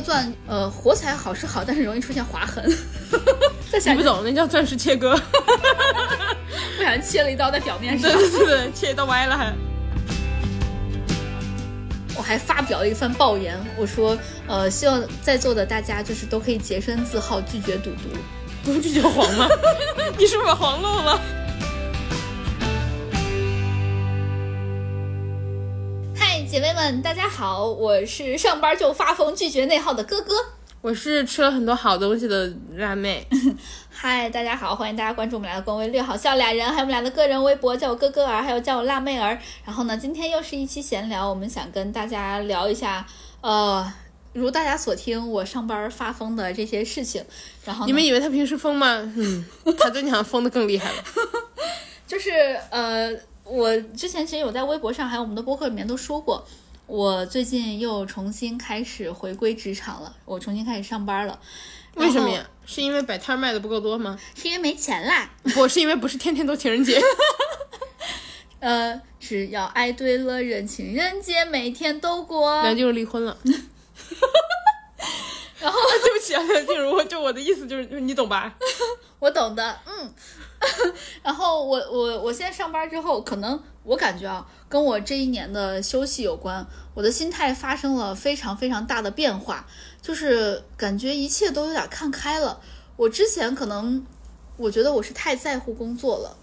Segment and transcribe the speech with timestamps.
[0.00, 2.64] 个钻，呃，火彩好是好，但是容易出现划痕。
[3.70, 5.14] 在下你不懂，那叫钻石切割。
[6.76, 8.30] 不小心切了一刀在表面上对。
[8.30, 9.52] 对对，切到歪了还。
[12.16, 18.08] 我还发表了一番抱言，我说，呃，希望在座的大家就是都可以洁身自好，拒绝赌毒。
[18.62, 19.48] 不是拒绝黄吗？
[20.18, 21.20] 你是不是把黄漏了？
[26.70, 30.32] 妹们，大家好，我是上班就发疯、拒绝内耗的哥哥。
[30.80, 33.26] 我是吃了很多好东西的辣妹。
[33.90, 39.36] 嗨，大家好，欢迎大家关注我们俩的官微“略好笑俩人”，还有我们俩的个人微博，叫我哥哥儿，还有叫我辣妹儿。
[39.64, 43.04] 然后呢，今天又是一期闲聊，我们想跟大家聊一下，
[43.40, 43.92] 呃，
[44.32, 47.24] 如大家所听，我上班发疯的这些事情。
[47.64, 48.86] 然后你们以为他平时疯吗？
[49.16, 49.44] 嗯，
[49.76, 51.02] 他最近好像疯的更厉害了。
[52.06, 52.30] 就是
[52.70, 53.12] 呃，
[53.50, 56.46] 我之前其实有在微博上还有我们的播客里面都说过，
[56.86, 61.36] 我最近又重新开始回归职场了，我重新开始上班了。
[61.94, 62.48] 为什么呀？
[62.64, 64.16] 是因为摆摊卖的不够多吗？
[64.36, 65.28] 是因为没钱啦。
[65.52, 67.02] 不是因为不是天天都情人节。
[68.60, 72.62] 呃，只要爱对了人，情人节每天都过。
[72.62, 73.36] 梁静茹离婚了。
[75.58, 78.54] 然后对不起啊，梁静茹，就我的意思就是，就是你懂吧？
[79.18, 80.14] 我懂的，嗯。
[81.24, 89.66] 然后我我我现在上班之后，可能我感觉啊，跟我这一年的休息有关，我的心态发生了非常非常大的变化，
[90.02, 92.60] 就是感觉一切都有点看开了。
[92.96, 94.04] 我之前可能
[94.58, 96.36] 我觉得我是太在乎工作了，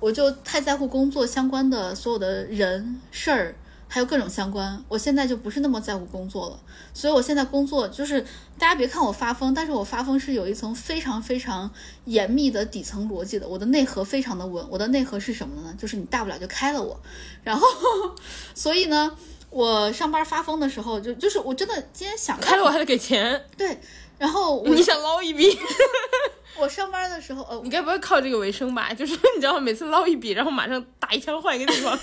[0.00, 3.54] 我就太在乎工作相关的所有的人事儿。
[3.92, 6.60] 还有各种相关，我现在就不是那么在乎工作了，
[6.94, 8.20] 所以我现在工作就是，
[8.56, 11.68] 大家别看我发疯，但是我发疯是有一层非常非常
[12.04, 15.74] 严密的底层逻辑的，我的内核非常的稳，我的内核是什么呢？
[15.76, 16.98] 就是你大不了就开了我，
[17.42, 17.66] 然后，
[18.54, 19.10] 所以呢，
[19.50, 23.80] 我上班发疯的时候，就就是我真的今天想开了我还得给钱，对，
[24.20, 25.58] 然后我你想捞一笔？
[26.58, 28.92] 我上班的时候，呃，你该不会靠这个为生吧？
[28.94, 31.98] 就是你知道，每次捞一笔，然后马上打一枪换一个地方。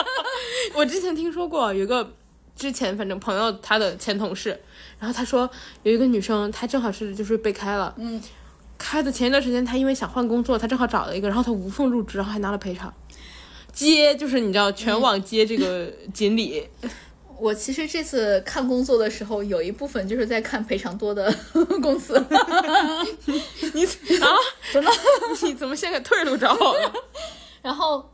[0.72, 2.10] 我之前听说过有一个
[2.56, 4.58] 之前反正朋友他的前同事，
[4.98, 5.48] 然后他说
[5.82, 8.18] 有一个女生，她正好是就是被开了，嗯，
[8.78, 12.90] 开的前一段时间她因为想换工作，她正好找了一个，然后她无缝入职，然后还拿了赔偿。
[13.70, 16.66] 接就是你知道全网接这个锦鲤，
[17.40, 21.32] 我其实这次看工作的时候，有一部分就是在看赔偿多的
[21.80, 22.14] 公司。
[23.72, 24.28] 你啊，
[24.72, 24.90] 怎么？
[25.42, 26.92] 你怎么先给退路找好了？
[27.62, 28.10] 然后，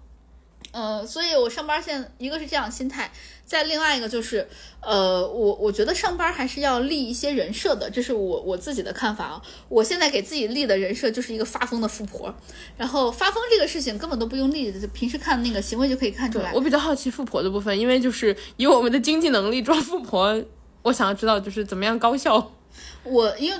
[0.70, 3.10] 呃，所以我上班现在一个是这样心态，
[3.46, 4.46] 再另外一个就是，
[4.80, 9.42] 呃，我我觉得上班还是要立一些人设的，这是我我自己的看法啊。
[9.68, 12.34] 我现在给自己立的人设就是一个发疯的富婆，
[12.76, 16.52] 然后发疯这个事情根本都不用立，平时看那个行为就可以看出来。
[16.52, 20.42] 我比较好奇富婆的部分，因为就是以我们的经济能力装富婆，
[20.82, 22.52] 我想要知道就是怎么样高效。
[23.04, 23.58] 我因为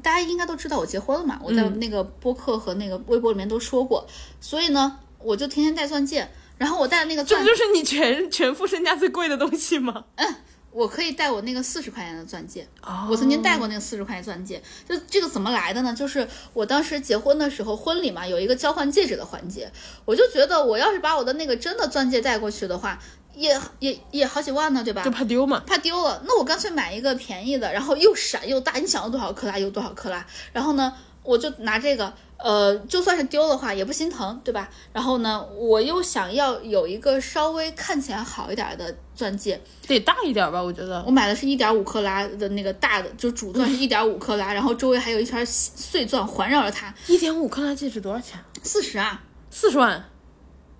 [0.00, 4.06] 大家应该都知道我结婚了嘛，我在那个播客和那个微博里面都说过，
[4.40, 6.28] 所以呢，我就天天戴钻戒，
[6.58, 10.04] 然后我戴的那个钻这不，就是你全 全副身家最贵的东西吗？
[10.16, 10.34] 嗯
[10.74, 15.94] 我可以戴我那个四十块钱的钻戒，哦我曾经戴过那个四十块钱钻戒，就这个怎么来的呢？
[15.96, 19.70] 就是我当时结婚的时候，婚礼嘛有一个交换戒指的环节，
[20.04, 22.98] 我就觉得我要是把我的那个真的钻戒带过去的话，
[23.36, 25.12] 也也也好几万呢，对吧就？
[25.12, 25.62] 怕丢嘛。
[25.64, 30.92] 怕丢了，那我干脆买一个便宜的，然后又闪又大，你想要多少克拉有多少克拉，然后呢，
[31.22, 34.68] 我就拿这个，呃，就算是丢的话也不心疼，对吧？
[34.92, 41.02] 然后呢，我又想要有一个稍微看起来好一点的钻戒，得大一点吧，我觉得。
[41.06, 48.38] 我买的是一点五克拉的那个大的，就主钻是一点五克拉，然后周围还有一圈碎钻环绕着它，一点五克拉戒指多少钱？
[48.62, 50.04] 四十啊四十万。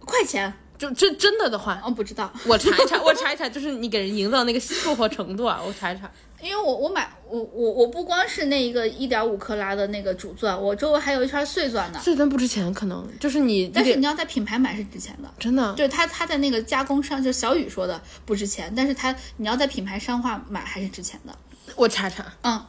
[0.07, 6.11] 块钱，就真真的的话，哦不知道， 我查一查，我查一查，就是你给人营造那个复活程度啊，我查一查。
[6.43, 11.99] 因为我我买我我我不光是那一个一点五克拉的那个主钻，我周围还有一圈碎钻呢。
[12.03, 21.35] 碎钻不值钱，可能就是你，但是你要在品牌买是值钱的，真的就是它它在那个加工商，就小雨说的不值钱，但是它你要在品牌商化买还是值钱的。
[21.77, 22.27] 我查查。
[22.43, 22.63] 嗯，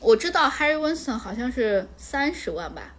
[0.00, 2.94] 我知道 Harry Winston 好像是三十万吧，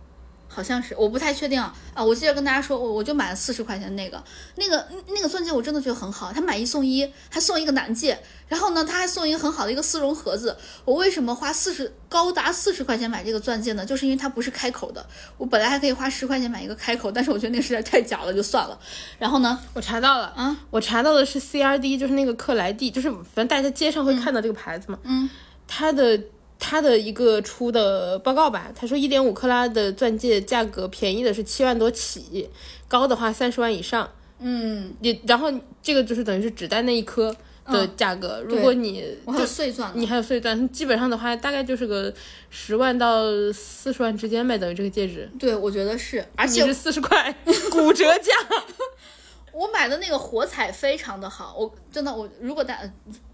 [0.56, 1.76] 好像是，我不太确定啊。
[1.94, 4.24] 啊我记得跟大家说，我我就买了四十块钱那个，
[4.56, 8.18] 那个那个钻戒我真的觉得很好，他买一送一，还送一个男戒，
[8.48, 10.56] 然后呢他还送一个很好的一个丝绒盒子。
[10.86, 13.86] 我为什么花四十高达四十块钱买这个钻戒呢？
[13.86, 15.06] 就是因为它不是开口的，
[15.38, 18.80] 我本来还可以花十块钱买一个开口，但是我觉得那个实在太假了，就算了。
[19.20, 24.98] 然后呢，我查到了啊，我查到的是 CRD，就是那个克莱蒂，就是反正大家街上会看到这个牌子嘛。
[25.04, 25.30] 嗯，
[25.68, 26.18] 它的
[26.60, 32.50] 它的一个出的报告吧，他说一点五克拉的钻戒价格便宜的是七万多起，
[32.88, 34.10] 高的话三十万以上。
[34.40, 37.36] 嗯，也然后这个就是等于是只戴那一颗，
[37.68, 38.44] 的价格。
[38.48, 42.14] 如果你我还有碎钻，你还有碎钻，基本上的话大概就是个
[42.50, 43.24] 十万到
[43.54, 45.30] 四十万之间呗，等于这个戒指。
[45.40, 47.34] 对，我觉得是，而且是四十块
[47.72, 48.32] 骨折价。
[49.56, 52.78] 我买的那个火彩非常的好，我真的我如果大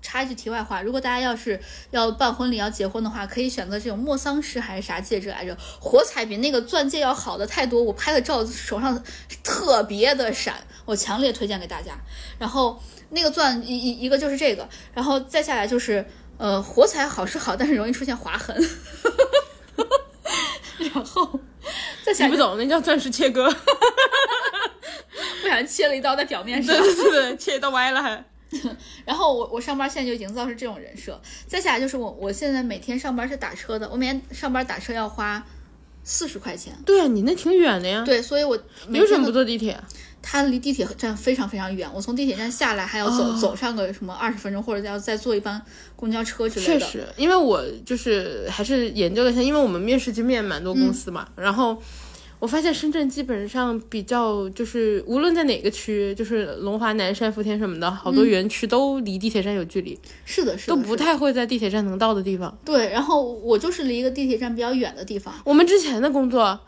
[0.03, 1.59] 插一句题外话，如果大家要是
[1.89, 5.57] 要办婚礼要结婚的话，可以选择这种莫桑石还是啥戒指来着？
[5.79, 9.03] 火彩比那个钻戒要好的太多，我拍的照手上
[9.43, 11.93] 特别的闪，我强烈推荐给大家。
[12.37, 12.79] 然后
[13.09, 16.05] 那个钻一一一个就是这个，然后再下来就是
[16.37, 18.55] 呃火彩好是好，但是容易出现划痕。
[20.93, 21.39] 然后
[22.03, 23.51] 再下你不懂，那叫钻石切割。
[25.41, 26.95] 不小心切了一刀在表面上对。
[26.95, 28.23] 对对，切到歪了还。
[29.05, 35.41] 然后我我上班现在就营造是这种人设，再下来就是我我现在每天上班是打车的，我每天上班打车要花
[36.03, 38.03] 四十块钱，对啊，你那挺远的呀。
[38.05, 39.79] 对，所以我为什么不坐地铁？
[40.23, 45.59] 它离地铁站非常非常远，我从地铁站下来还要走、哦走上个什么二十分钟，或者要再坐一班
[45.95, 46.79] 公交车之类的。
[46.79, 51.81] 确实，因为我就是还是研究了一下，因为我们面试就面蛮多公司嘛，然后
[52.41, 59.95] 我发现深圳基本上比较就是无论在哪个区，就是龙华、南山、福田什么的，好多园区都离地铁站有距离，
[60.25, 62.57] 是的，是的，都不太会在地铁站能到的地方。
[62.65, 62.89] 对。
[62.89, 66.59] 然后我就是离一个地铁站比较远的地方，我们之前的工作。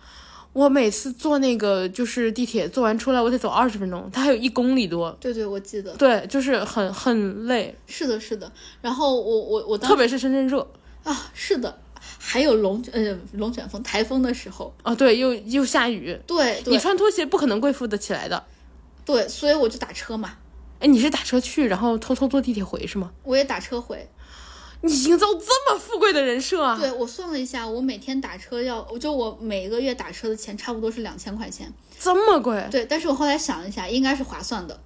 [0.54, 8.52] 我每次坐那个就是地铁，坐完出来我得走二十分钟，它还有一公里多，对对，我记得对，就是很很累，是的，是的。
[8.80, 10.60] 然后我我我当特别是深圳热
[11.04, 11.76] 啊，是的，
[12.26, 18.42] 还有龙呃龙卷风、台风的时候，啊，对，又又下雨，对对你穿拖鞋不可能贵妇的起来的。
[19.04, 20.38] 对，所以我就打车嘛，
[20.80, 23.12] 哎，你是打车去，然后偷偷坐地铁回是吗？
[23.24, 24.10] 我也打车回。
[24.80, 26.78] 你营造这么富贵的人设啊？
[26.80, 31.72] 对我算了一下，我每天打车要，我就我每个月打车的钱差不多是两千块钱。
[32.00, 32.66] 这么贵？
[32.72, 34.80] 对，但是我后来想了一下，应该是划算的，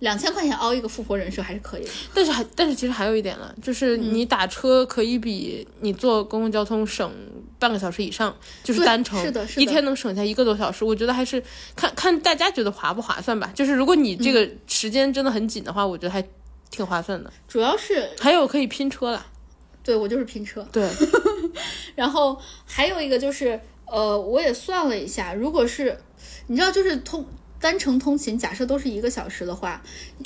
[0.00, 1.90] 两千块钱凹一个富婆人设还是可以的。
[2.14, 7.10] 但是还但是其实还有一点了，就是嗯你打车可以比你坐公共交通省
[7.58, 10.84] 半个小时以上，就是单程，是的是的一天能省下一个多小时。
[10.84, 11.42] 我觉得还是
[11.74, 13.50] 看看大家觉得划不划算吧。
[13.54, 16.24] 就是如果你这嗯个时间真的很紧的话，我觉得还
[16.70, 17.32] 挺划算的。
[17.48, 19.26] 主要是还有可以拼车啦，
[19.82, 20.88] 对我就是拼车，对，
[21.96, 25.98] 然后还有一个就是，呃，我也算了一下，如果是
[26.46, 27.24] 你知道，就是通
[27.60, 29.82] 单程通勤，假设都是一个小时的话，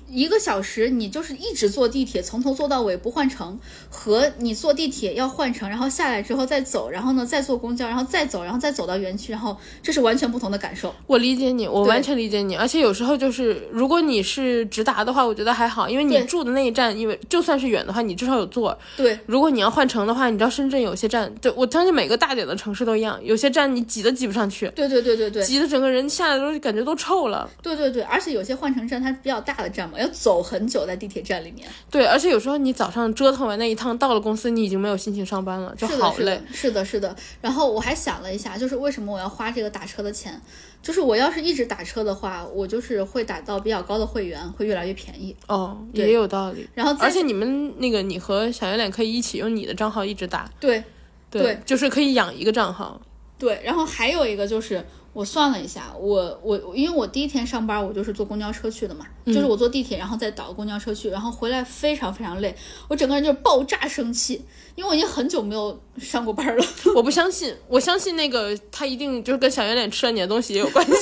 [0.08, 3.58] 一个小时你就是一直坐地铁，从头坐到尾不换乘，
[3.88, 10.94] 和你坐地铁要换乘，然后下来之后再走，然后呢再坐公交，然后再走，然后再走到园区，然后这是完全不同的感受。
[11.06, 12.54] 我理解你，我完全理解你。
[12.54, 18.78] 而且有时候就是，如果你是直达的话，我觉得还好，因为你住的那一站，因为就算是远的话，你至少有座。
[18.96, 27.48] 对，如果你要换乘的话，你知道深圳有些站，对我相信每个大点的城市都一样，有些站你挤都挤不上去，对对对对对挤的整个人下来都感觉都臭了。
[27.62, 31.68] 对对对，而且有些换乘站它比较大的站嘛，要走很久在地铁站里面。
[31.90, 37.16] 对，而且有时候你早上折腾完那一趟，到了公司你已经没有心情上班了，就，好累是的。，是的，是的。
[37.40, 40.40] 然后我还想了一下，就是为什么我要花这个打车的钱？
[40.82, 45.34] 就是我要是一直打车的话，我就是会打到比较高的会员，会越来越便宜。
[45.46, 46.68] 哦，也有道理。
[46.74, 50.82] 然后而且你们那个，你和小圆脸可以一起用你的账号一直打，对
[51.30, 53.00] 对，对就是可以养一个账号。
[53.38, 54.84] 对，然后还有一个就是。
[55.12, 62.56] 我算了一下，我我因为我第一天上班，我就是坐公交车去的嘛，嗯就是我坐地铁，然后再倒公交车去，然后回来非常非常累，
[62.88, 64.42] 我整个人就是爆炸生气，
[64.74, 66.64] 因为我已经很久没有上过班了。
[66.96, 70.92] 我不相信，我相信那个他一定就是跟小圆脸吃了你的东西也有关系。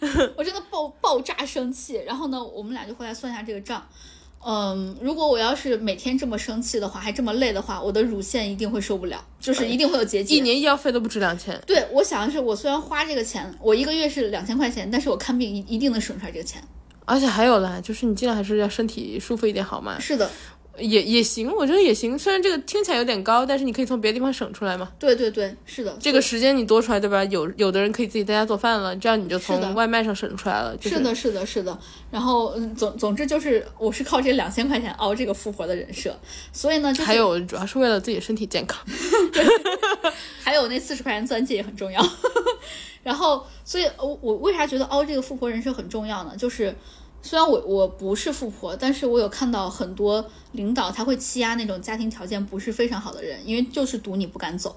[0.36, 2.02] 我真的爆爆炸生气。
[2.04, 3.86] 然后呢，我们俩就回来算一下这个账。
[4.48, 10.40] 嗯，如果我要是每天这么生气的话，还这么累的话，我的乳腺一定会受不了，就是一定会有结节一。
[10.40, 16.62] 年医药费都不止两千，对，我想的是，我虽然花这个钱，我一个月是两千块钱，但是我看病一一定能省出来这个钱。
[17.04, 19.98] 而且还有啦，就是你尽量还是要身体舒服一点好吗？
[19.98, 20.30] 是的，
[20.78, 22.18] 也也行，我觉得也行。
[22.18, 24.90] 虽然这个听起来有点高，但是你可以从别的地方省出来嘛。
[24.98, 27.22] 对对对，是的，这个时间你多出来，对吧？
[27.24, 30.76] 有有的人可以自己在家做饭了，这样你就从外卖上省出来了。
[30.76, 31.78] 就是的，是的，是的。
[32.10, 36.18] 然后，嗯，总总之就是，我是靠这两千块钱熬这个富婆的人设，
[36.52, 38.84] 所以呢，就是还有主要是为了自己身体健康。
[40.42, 42.00] 还有那四十块钱钻戒也很重要。
[43.02, 46.34] 然后，所以我我为啥觉得凹这个富婆人设很重要呢？
[46.36, 46.74] 就是
[47.26, 54.76] 虽然我我不是富婆，但是我有看到很多领导他会欺压那种家庭条件不是非常好的人，因为就是赌你不敢走。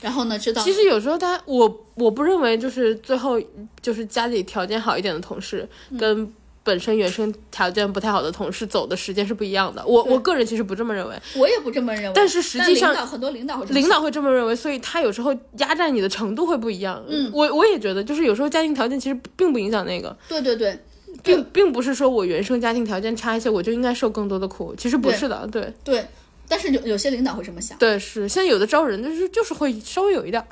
[0.00, 3.38] 然后呢，知道其实有时候他，我我不认为就是最后
[3.82, 6.32] 就是家里条件好一点的同事嗯跟。
[6.64, 17.02] 本身原生条件不太好的同事走的时间是不一样的，我我个人其实不这么认为，我也不这么认为，但是实际上领导很多领导会领导会这么认为，所以他有时候压榨你的程度会不一样。
[17.08, 20.78] 嗯，我我也觉得，就是有时候家庭条件其实并不影响那个，对对对，
[21.22, 24.74] 并并不是说我原生家庭条件差一些，我就应该受更多的苦。
[24.76, 26.06] 其实不是的，对对，
[26.48, 28.28] 但是有有些领导会这么想，对是。
[28.28, 30.46] 现在有的招人就是就是会稍微有一点儿，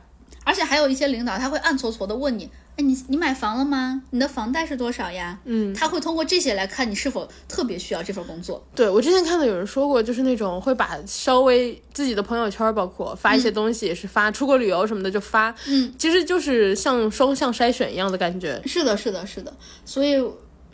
[0.45, 4.03] 而且还有一些领导他会暗搓搓的问你，哎，你你买房了吗？
[4.11, 5.39] 你的房贷是多少呀？
[5.45, 8.63] 嗯，他会通过这些来看你是否特别需要这份工作。
[8.75, 18.61] 对我之前看到有人说过，就是那种会把稍微自己的朋友圈，包括发一些东西，也是发出国旅游什么的就发，嗯，其实就是像双向筛选一样的感觉。
[18.67, 19.53] 是的，是的，是的。
[19.85, 20.23] 所以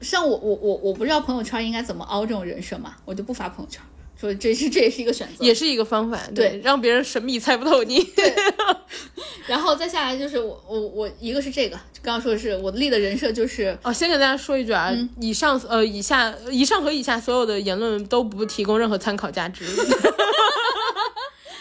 [0.03, 3.81] 像我我我我不知道朋友圈应该怎么凹这种人设嘛，我就不发朋友圈。
[4.15, 8.01] 所以这是这也是一个选择，也是一个方法，对，让别人神秘猜不透你。
[8.05, 8.33] 对，
[9.49, 19.65] 然后再下来就是我我我一个是这个，刚刚说的是我立的人设就是哦，先给大家说一句啊，以上呃以下以上和以下所有的言论都不提供任何参考价值。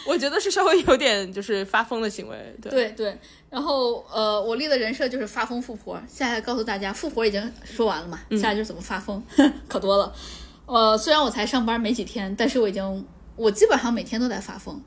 [0.06, 3.18] 我觉得是稍微有点就是发疯的行为，对对对。
[3.50, 6.02] 然后呃，我立的人设就是发疯富婆。
[6.08, 9.22] 现在告诉大家，富婆已经说完了嘛，现在就是怎么发疯，
[9.68, 10.14] 可多了。
[10.66, 13.06] 呃，虽然我才上班没几天，但是我已经
[13.36, 14.82] 我基本上每天都在发疯，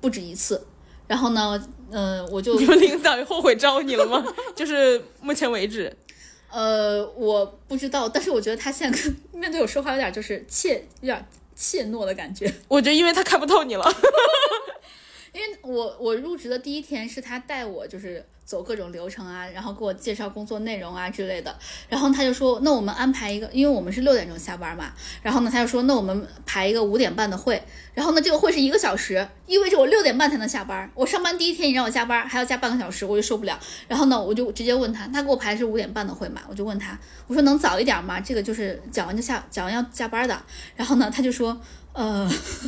[0.00, 0.66] 不止一次。
[1.06, 1.58] 然后呢，
[1.90, 4.22] 嗯、我就你们领导后悔招你了吗？
[4.54, 5.96] 就是目前为止，
[6.52, 11.26] 呃，我不知道，但是我觉得他现在跟面对我说话有点就是怯，有点
[11.58, 12.50] 怯懦的感觉。
[12.68, 13.84] 我觉得因为他看不透你了。
[15.32, 21.54] 因为我我入职的第一天是他带我就是走各种流程啊，然后给我介绍工作内容啊之类的，
[21.88, 24.92] 然后他就说那我们安排一个，因为我们是六点钟下班嘛，
[25.22, 38.18] 然后呢他就说那我们排一个五点半的会，然后呢这个会是一个小时，意味着我六点半才能下班，我上班第一天你让我加班还要加半个小时，我就受不了，然后呢我就直接问他，他给我排的是五点半的会嘛，我就问他，我说能早一点吗？
[38.18, 40.42] 这个就是讲完就下，讲完要加班的，
[40.74, 41.60] 然后呢他就说
[41.92, 42.26] 呃，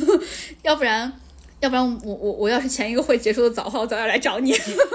[0.61, 1.11] 要不然。
[1.61, 4.53] 要不然我我我要是前一个会结束的早的话，我早点来找你。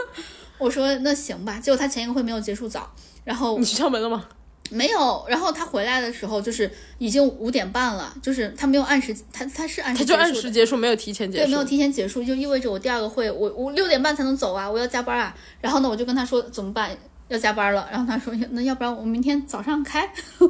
[0.59, 2.91] 我说那行吧，结果他前一个会没有结束早，
[3.25, 4.27] 然后你去敲门了吗？
[4.71, 6.69] 没有，然后他回来的时候就是
[6.99, 11.51] 已经五点半了，就是他没有按时，他他是按时他就按时结束，没有提前结束对，束。
[11.53, 15.33] 没有提前结束，就意味着我第二个会我我六点半才能走啊，我要加班啊。
[15.61, 16.91] 然后呢，我就跟他说怎么办，
[17.29, 17.89] 要加班了。
[17.93, 20.49] 然后他说那要不然我明天早上开， 我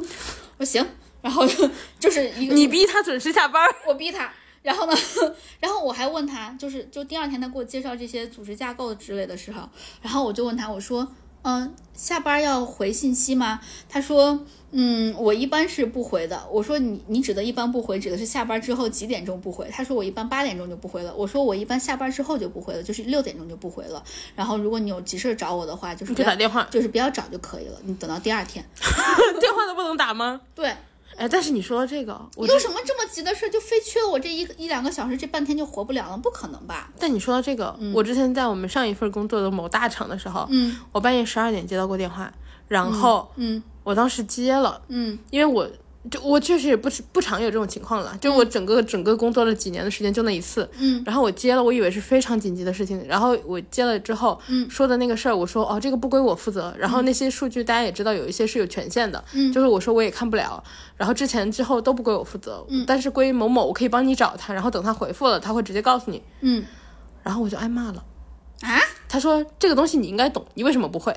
[0.57, 0.83] 说行。
[1.21, 1.69] 然后就
[1.99, 3.61] 就是一个你逼他准时下班。
[3.87, 4.93] 我逼他，然后呢，
[5.59, 9.67] 然后我还问他，就是就第二天他给我介绍这些组织架构之类的时候，
[10.01, 11.07] 然后我就问他，我说，
[11.43, 13.61] 嗯、下班要回信息吗？
[13.87, 16.45] 他说，嗯，我一般是不回的。
[16.51, 19.65] 我说你你指的一般不回，指的是下班之后几点钟不回？
[19.71, 21.15] 他说我一般八点钟就不回了。
[21.15, 24.03] 我说我一般下班之后就不回了，就是六点钟就不回了。
[24.35, 28.65] 然后如果你有急事找我的话，就是不打电话，就是不要找就可以了，你等到第二天。
[29.39, 30.41] 电话都不能打吗？
[30.53, 30.75] 对，
[31.17, 36.17] 哎，但是你说到这个，我有什么这么急的事，就非缺了我这一一两个小时，这半天就活不了了？
[36.17, 36.91] 不可能吧？
[36.99, 42.31] 但你说到这个，我之前在我们上一份工作的某大厂的时候，嗯我半夜十二点接到过电话，
[42.67, 45.67] 然后嗯我当时接了，嗯因为我
[46.09, 59.51] 就我确实也不是不常有这种情况了，就我整个整个工作了几年的时间就那一次，嗯，然后我接了，我以为是非常紧急的事情，然后我接了之后，嗯，说的那个事儿，我说哦这个不归我负责，然后那些数据大家也知道有一些是有权限的，嗯。
[59.51, 60.63] 就是我说我也看不了，
[60.95, 62.83] 然后之前之后都不归我负责，嗯。
[62.87, 66.63] 但是归某某，我可以帮你找他，然后等他回复了，他会直接告诉你，嗯。
[67.23, 68.03] 然后我就挨骂了，
[68.61, 71.13] 啊，他说这个东西你应该懂，你为什么不会？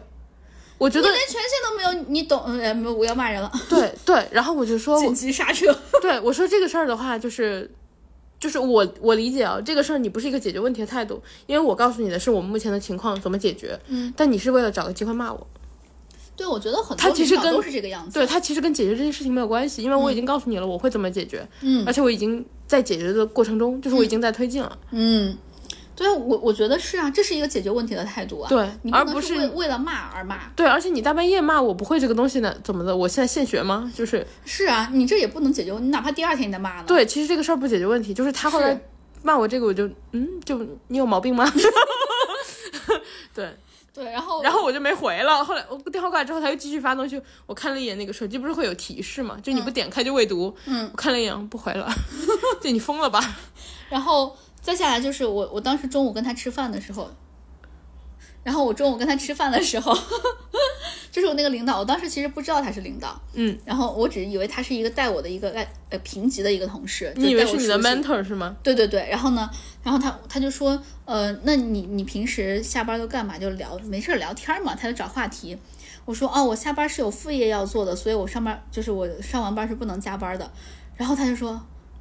[0.81, 2.43] 我觉得你连权限都没有，你懂？
[2.45, 5.67] 呃，没有，我要骂人了，对对，然后我就说我 紧急刹车。
[6.01, 7.71] 对我说这个事儿的话，就是，
[8.39, 15.47] 就是我我理解啊，这个事儿你不是一个解决问题的态度，因为我告诉你的是我们目前的情况怎么解决，嗯，但你是为了找个机会骂我，
[16.35, 18.19] 对，我觉得很他其实都是这个样子。
[18.19, 21.85] 对他其实跟解决这件事情没有关系，因为我已经告诉你了我会怎么解决，嗯。
[21.87, 25.37] 而且我已经在解决的过程中，就是我已经在推进了，嗯，
[26.01, 28.49] 对啊，我我觉得是啊，这是一个解决问题的态度啊。
[28.49, 30.49] 对你而不是为为了骂而骂。
[30.57, 32.97] 对，而且你大半夜骂我不会这个东西呢，怎么的？
[32.97, 33.93] 我现在现学吗？
[33.95, 36.85] 就是是啊，你这也不能解决，你哪怕第二天你再骂呢。
[36.87, 38.81] 对，其实这个事儿不解决问题，就是他后来
[39.23, 41.45] 骂我这个，我就嗯，就你有毛病吗？
[43.35, 43.55] 对。
[43.93, 45.45] 对，然后然后我就没回了。
[45.45, 47.21] 后来我电话挂了之后，他又继续发东西。
[47.45, 49.37] 我看了一眼那个手机，不是会有提示嘛？
[49.43, 50.55] 就你不点开就未读。
[50.67, 51.91] 嗯，我看了一眼，不回了。
[52.63, 53.21] 对你疯了吧？
[53.91, 57.11] 然后再下来就是我，我当时中午跟他吃饭的时候，
[58.43, 59.97] 然后我中午跟他吃饭的时候，
[61.11, 68.57] 就是我那个领导，我当时其实不知道他是领导，嗯，然后我只以为他是一个带我的一个来呃评级的一个同事，你以为是你的 mentor 是吗？
[68.63, 69.51] 对对对，然后呢，
[69.83, 73.39] 然后他他就说，呃，那你你平时下班都干嘛？
[73.39, 75.57] 就聊没事儿聊天嘛，他就找话题。
[76.07, 80.51] 我说哦，我下班是有副业要做的，所以我上班就是我上完班是不能加班的。
[80.97, 81.61] 然后他就说，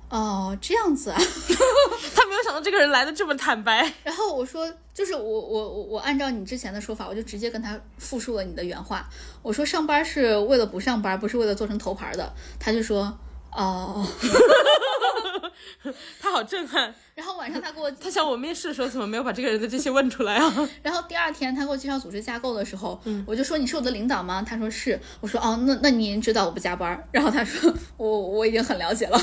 [0.10, 1.18] 哦，这样子啊。
[2.16, 3.94] 他没有想到这个人来的这么坦白。
[4.04, 9.08] 然后我说，就是我我我我按照你之前的说法，我就直接跟他复述了你的原话。
[9.42, 12.34] 我说上班是为了不上班，不是为了做成头牌的。
[12.60, 13.18] 他就说，
[13.51, 14.06] 哦。
[16.19, 16.93] 他好震撼。
[17.15, 20.53] 然后晚上他给我， 他想我面试的时候怎么没有把这个人的这些问出来啊？
[20.81, 24.41] 然后第二天他给我介绍组织架构的时候，我就说你是我的领导吗？
[24.41, 24.99] 他说是。
[25.19, 27.07] 我说哦，那那您知道我不加班。
[27.11, 29.21] 然后他说我我已经很了解了。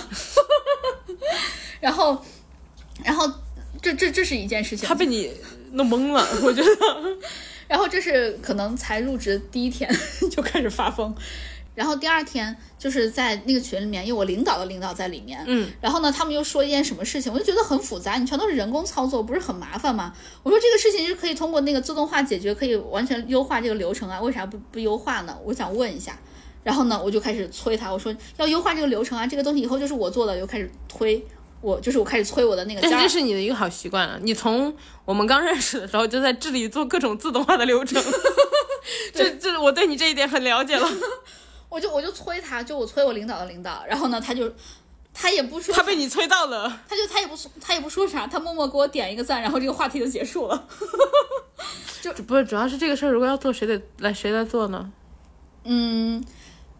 [1.80, 2.24] 然后，
[3.04, 3.30] 然后
[3.80, 4.86] 这这这是一件事情。
[4.86, 5.30] 他被你
[5.72, 6.68] 弄懵了，我觉得。
[7.68, 9.90] 然后这是可能才入职第一天
[10.30, 11.14] 就开始发疯。
[11.76, 20.12] 然后第二天就是在那个群里面，因为我领导的领导在里面，嗯，然后呢，他们又说一件什么事情，我就觉得很复杂，你全都是人工操作，不是很麻烦吗？
[20.42, 25.38] 我说这个事情是可以通过那个自动化解决，可以完全优化这个流程啊，为啥不不优化呢？
[25.45, 26.18] 我想问一下。
[26.64, 31.25] 然后呢，我就开始催他，我说要优化这个流程啊，这个东西以后就是我做的，又开始推
[31.61, 32.80] 我，就是我开始催我的那个。
[32.80, 38.02] 但是这是你的一个好习惯了，你从我们刚认识的时候就在这里做各种自动化的流程，
[39.14, 40.88] 这这我对你这一点很了解了。
[41.76, 44.50] 我就我就催他，就我催我领导的领导，然后呢，他就
[45.12, 50.66] 他也不说，他被你催到了，他就他也不他也不说啥，他默默给我点一个赞，然后这个话题就结束了。
[52.00, 54.90] 就不是，主要是这个事儿，如果要做，谁得来谁来做呢？
[55.64, 56.25] 嗯，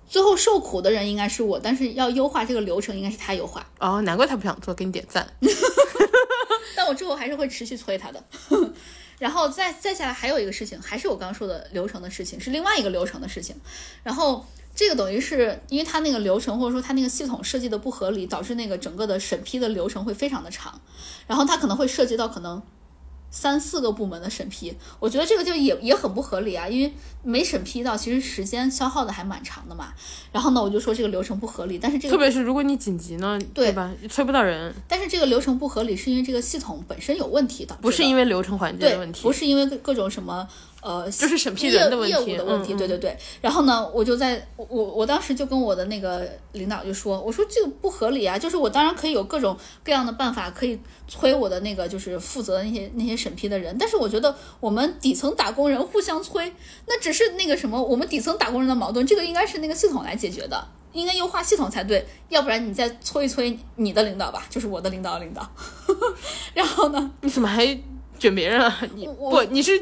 [0.09, 3.67] 最后受苦的人应该是我，但是要优化这个流程，应该是他优化。
[3.79, 5.31] 哦，难怪他不想做，给你点赞。
[6.75, 8.25] 但我之后还是会持续催他的。
[9.21, 13.55] 然后再再下来还有一个事情，还是我刚刚说的流程的事情，是另外一个流程的事情，
[14.03, 14.47] 然后。
[14.76, 20.80] 这个等于是因为它那个流程或者说它那个系统设计的不合理，导致那个整个的审批的流程会非常的长，
[21.26, 22.62] 然后它可能会涉及到可能。
[23.28, 26.90] 三四个部门的审批，我觉得这个就也也很不合理啊，因为
[27.23, 29.92] 没审批到，其实时间消耗的还蛮长的嘛。
[30.33, 33.92] 然后呢，我就说这个流程不合理，但是这个特别是如果你紧急呢，对吧？
[34.09, 34.73] 催不到人。
[34.88, 40.49] 但是这个流程不合理，是因为这个系统本身有问题的，不是因为流程环节的问题，不是因为各种什么
[40.87, 42.75] 呃，就是审批人的问题，业务的问题。
[42.75, 43.16] 对对对。
[43.40, 50.78] 然后呢，我就在我我当时就跟我的那个领导就说，我说这个不合理啊，就是我当然可以有各种各样的办法可以。
[51.09, 56.53] 催我的那个就是负责那些那些审批的人，但是我觉得我们底层打工人互相催，
[56.88, 65.49] 那只是那个什么，我们底层打工人的矛盾，这个应该是那个系统来解决的，应该优化系统才对，要不然你再催一催你的领导吧，就是我的领导领导，
[66.55, 67.09] 然后呢？
[67.20, 67.64] 你怎么还
[68.18, 68.83] 卷别人啊？
[68.96, 69.81] 你不，你是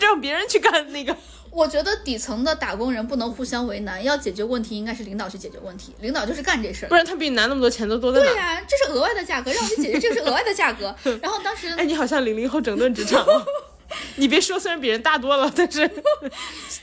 [0.00, 1.16] 让别人去干那个？
[1.50, 8.26] 我觉得底层的打工人不能互相为难，要解决问题应该是领导去解决问题，领导就是干这事儿，不然他比你拿那么多钱都多在哪？
[8.26, 10.94] 对呀，这是额外的价格，让我去解决，这个是额外的价格。
[11.22, 13.26] 然后当时，哎，你好像零零后整顿职场。
[14.16, 15.90] 你别说，虽然比人大多了，但是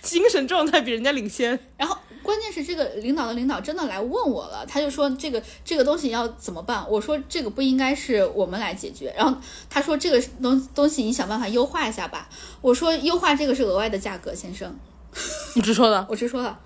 [0.01, 1.58] 精神状态比人家领先。
[1.78, 6.83] 然后关键是这个领导的领导真的来问我了，他就说这个这个东西要怎么办？
[6.89, 9.13] 我说这个不应该是我们来解决。
[9.15, 9.38] 然后
[9.69, 12.27] 他说这个东东西你想办法优化一下吧。
[12.61, 14.75] 我说优化这个是额外的价格，先生。
[15.53, 16.03] 你直说的？
[16.09, 16.57] 我直说的。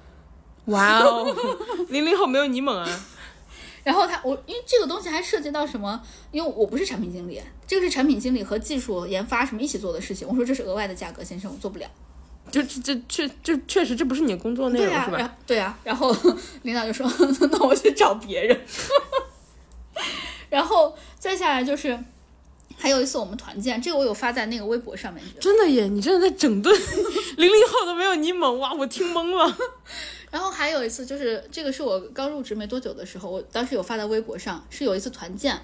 [0.65, 1.35] 哇哦，
[1.89, 3.05] 零零后没有你猛啊。
[3.83, 6.01] 然后他我因为这个东西还涉及到什么？
[6.31, 10.27] 因为我不是产品经理，这个是产品经理和技术研发什么一起做的事情。
[10.27, 11.89] 我说这是额外的价格，先生，我做不了。
[12.51, 15.37] 就这这确就确实这不是你工作内容是吧？
[15.45, 16.15] 对啊，然后
[16.63, 17.09] 领导就说
[17.51, 18.59] 那我去找别人。
[20.49, 21.97] 然后再下来就是
[22.77, 25.23] 还有一次我们团建，这个我有发在那个微博上面。
[25.39, 26.73] 真的耶，你真的在整顿
[27.37, 28.73] 零零后都没有你猛哇！
[28.73, 29.57] 我听懵了。
[30.31, 35.59] 然后还有一次，就是这个是我刚入职没多久的时候，我当时有发在微博上，是有一次团建，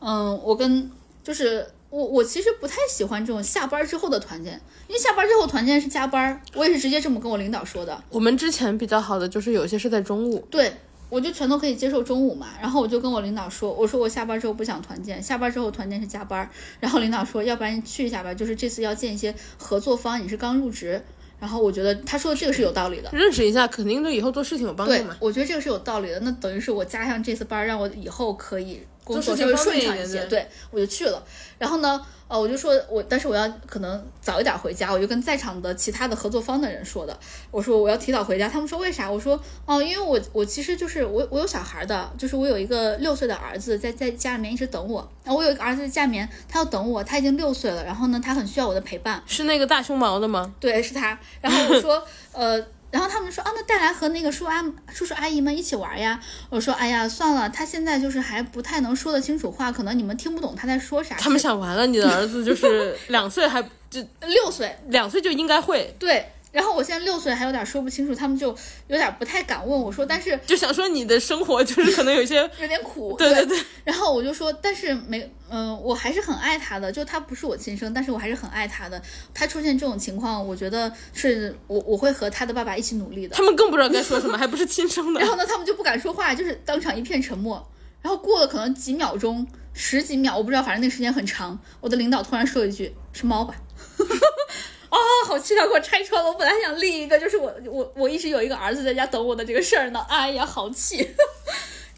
[0.00, 0.90] 嗯，我跟
[1.24, 8.02] 就是我我其实不太喜欢这种下班之后的团建，因为下班之后团建是加班，我也是直接这么跟我领导说的。
[8.10, 10.72] 我们之前比较好的就是有些是在中午，对
[11.08, 16.48] 我就全都可以接受中午嘛，然后我就跟我领导说，我说我下班之后不想团建，下班之后团建是加班，
[16.78, 21.02] 然后领导说，要不然去一下吧，就是这次要见一些合作方，你是刚入职。
[21.40, 25.16] 然后我觉得他说的这个是有道理的，认识一下肯定对以后做事情有帮助嘛。
[25.18, 26.20] 对，我觉得这个是有道理的。
[26.20, 28.78] 那等于是我加上这次班，让我以后可以
[29.12, 30.24] 工作稍微顺畅一些。
[30.26, 31.22] 对，我就去了。
[31.58, 32.00] 然后呢？
[32.30, 37.18] 呃，我就说，我但是我要可能早一点回家，我就跟在场的其他的合作方的人说的。
[37.50, 39.10] 我说我要提早回家，他们说为啥？
[39.10, 39.34] 我说
[39.66, 45.00] 哦，因为我我其实就是我我有小孩的，就是我有一个六岁的儿子在在家里面一直等我。
[45.24, 49.20] 然后我有一个儿子在家里面，他要等我，他已经六岁了，然后呢，他很需要我的陪伴。
[49.26, 50.54] 是那个大胸毛的吗？
[50.60, 51.18] 对，是他。
[51.40, 52.64] 然后我说呃。
[52.90, 56.20] 然后他们说啊，那带来和那个叔阿叔叔阿姨们一起玩呀。
[56.48, 61.14] 我说，哎呀，算了，他现在就是还不太能说得清楚话，可能你们听不懂他在说啥。
[61.16, 65.94] 他们想完了，你的儿子就是 两岁还就六岁，两岁就应该会。
[65.98, 68.48] 对，然后我现在六岁还有点说不清楚，他们就
[68.88, 73.14] 有点不太敢问我说，但是就想说你的生活就是可能有些 有点苦。
[73.16, 73.58] 对对对。
[73.84, 79.00] 然后后我就说，但是没，嗯、我还是很爱他的，就他不是我亲生，但是我还是很爱他的。
[79.34, 83.36] 他出现这种情况，我觉得是我我会和他的爸爸一起努力的。
[83.36, 85.28] 他们更不知道该说什么， 还不是亲生的然。
[85.28, 87.64] 后呢，他们就不敢说话，就是当场一片沉默。
[88.02, 91.58] 然后过了可能几秒钟，十几秒，我不知道，反正那个时间很长。
[91.80, 93.54] 我的领导突然说一句：“是猫吧？”
[94.90, 96.28] 啊、好气他给我拆穿了！
[96.28, 100.04] 我本来想立一个，就是我我我一直有一个儿子在家等我的这个事儿呢。
[100.08, 101.08] 哎呀，好气！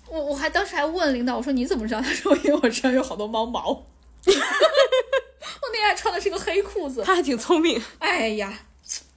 [0.09, 2.00] 我我还当时还问领导，我说你怎么知道？
[2.00, 3.70] 他说因为我身上有好多猫毛。
[4.26, 7.02] 我那天还穿的是个黑裤子。
[7.02, 8.61] 他还挺聪明，哎呀，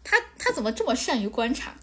[0.03, 1.75] 他他怎么这么善于观察？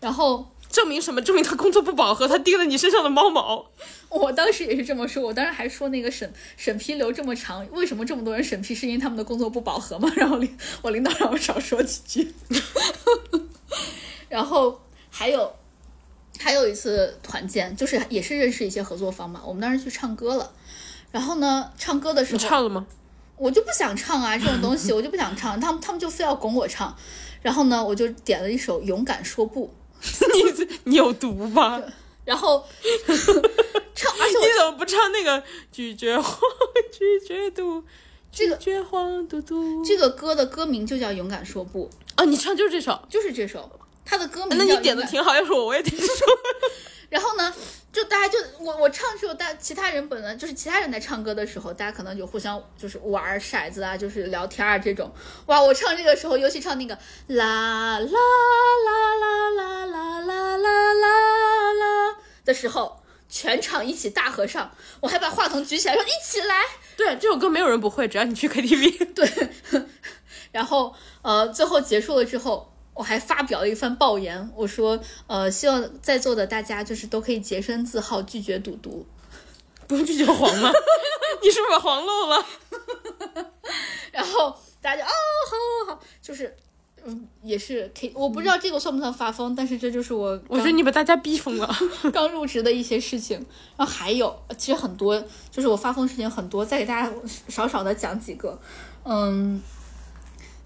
[0.00, 1.22] 然后证明什么？
[1.22, 3.66] 证明他工作不饱和，他盯了你身上的猫毛。
[4.08, 8.74] 我当时也是这么说，我当时还说那个审审批流这么长，为什么这么多人审批？
[8.74, 10.10] 是因为他们的工作不饱和吗？
[10.16, 12.34] 然后领我领导让我少说几句。
[14.28, 15.54] 然后还有
[16.38, 20.52] 还有一次团建，就是也是认识一些合作方嘛，我们当时去唱歌了。
[21.10, 22.86] 然后呢，唱歌的时候你唱了吗？
[23.36, 26.94] 我就不想唱啊，这种东西我就不想唱，他们他们就非要拱我唱。
[27.42, 29.66] 然后呢，我就点了一首《勇敢说不》，
[30.34, 31.82] 你你有毒吧？
[32.24, 32.64] 然后
[33.94, 36.40] 唱，而且我 你怎么不唱那个拒绝黄
[36.92, 37.84] 拒绝毒？
[38.32, 39.84] 这个拒绝黄嘟嘟。
[39.84, 41.88] 这个歌的歌名就叫《勇敢说不》。
[42.16, 43.00] 啊，你唱就是这首。
[43.08, 43.70] 就是这首，
[44.06, 46.24] 它的歌名那你点的挺好，要是我我也点这首。
[47.10, 47.54] 然后呢，
[47.92, 55.12] 就大家就我我唱的时候，大其他人本来就是其他人在唱歌的时候，大家可能就互相就是玩骰子啊，就是聊天啊这种。
[55.46, 56.94] 哇，我唱这个时候，尤其唱那个
[57.28, 66.62] 啦啦啦啦啦啦啦啦啦啦的时候，全场一起大合唱，我还把话筒举起来说一起来。
[66.96, 69.14] 对，这首歌没有人不会，只要你去 KTV。
[69.14, 69.30] 对，
[70.50, 70.92] 然后
[71.22, 79.06] 呃，最后结束了之后，我还发表了一番抱言，我说呃，希望在座的大家就是都可以洁身自好，拒绝赌毒。
[79.86, 80.72] 不用拒绝黄吗？
[81.42, 82.44] 你是不是把黄漏了？
[84.10, 85.14] 然后大家就哦，
[85.86, 86.56] 好好好，就是
[87.04, 91.76] 嗯，也是可以，我不知道这个算不算发疯，但是这就是我我觉得你把大家逼疯了。
[92.12, 93.36] 刚入职的一些事情。
[93.76, 97.12] 然后还有，其实很多，就是我发疯事情很多，再给大家
[97.46, 98.58] 少少的讲几个。
[99.04, 99.62] 嗯，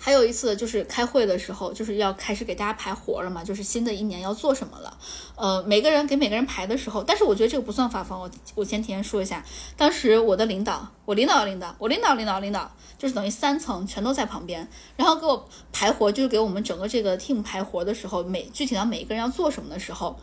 [0.03, 4.97] 还有一次就是开会的时候，就是要开始给大家排活了嘛，就是新的一年要做什么了。
[5.37, 8.19] 呃，每个人给每个人排的时候，但是我觉得这个不算发疯。
[8.19, 9.45] 我我先提前说一下，
[9.77, 20.17] 当时我的领导，我领导领导，我领导领导领导，就是等于三层全都在旁边，然后给我排活，就是给我们整个这个 team 排活的时候，每具体到每一个人要做什么的时候。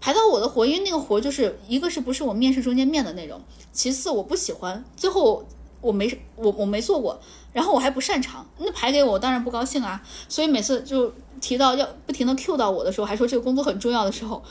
[0.00, 3.40] 排到我的活，因为那个活就是一个是不是我面试中间面的内容，
[3.72, 5.46] 其次我不喜欢，最后
[5.80, 7.20] 我没我我没做过，
[7.52, 14.42] 然后我还不擅长，那排给我当然不高兴啊，所以每次就提到要不停的 Q 到我的时候，还说这个工作很重要的时候，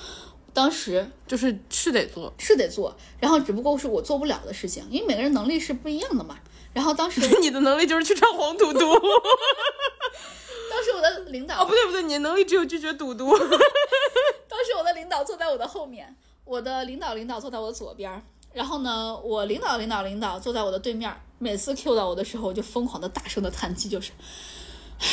[0.53, 6.37] 当时就是是得做，是得做，然后只不过是我做不了的事情，因为每个人能力是不一样的嘛。
[6.73, 8.79] 然后当时 你的能力就是去唱黄赌毒。
[10.69, 13.29] 当时我的领导哦，不对不对，你的能力只有拒绝赌毒。
[14.47, 21.19] 当时我的领导坐在我的后面，我的领导领导坐在我的左边，然后呢，我领导领导领导坐在我的对面儿。
[21.41, 24.11] 每次 Q 到我的时候，我就疯狂的大声的叹气，就是，
[24.99, 25.07] 唉，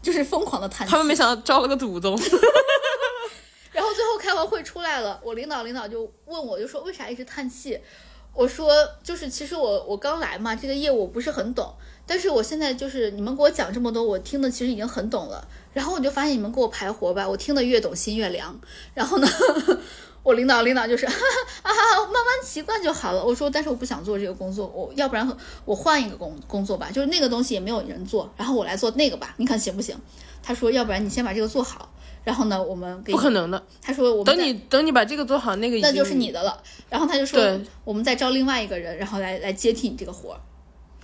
[0.00, 0.92] 就是疯狂的叹气。
[0.92, 2.16] 他们没想到招了个赌宗。
[3.72, 7.80] 然后最后开完会出来了，我领导领导就问我，就说为啥一直叹气？
[8.32, 11.74] 我说就是其实我我刚来嘛，这个业务我不是很懂，
[12.06, 15.44] 但是我现在就是你们给我讲这么多，我听的其实已经很懂了。
[15.72, 18.56] 然后我就发现你们给我排活吧，我听得越懂心越凉。
[18.94, 19.28] 然后呢，
[20.22, 21.12] 我领导领导就是哈
[21.62, 21.72] 哈 啊，
[22.04, 23.24] 慢慢习惯就好了。
[23.24, 29.96] 我说但是我不想做这个工作，我要不然我换一个工工作吧，就是那个东西也没有人做，然后我来做那个吧，你看行不行？
[30.42, 31.90] 他说要不然你先把这个做好。
[32.22, 33.62] 然后呢，我们给不可能的。
[33.80, 36.62] 他说我们等你等你把这个做好，那个那就是你的了。
[36.90, 40.40] 然后他就说对，我们再招另外一个人，然后来来接替你这个活儿。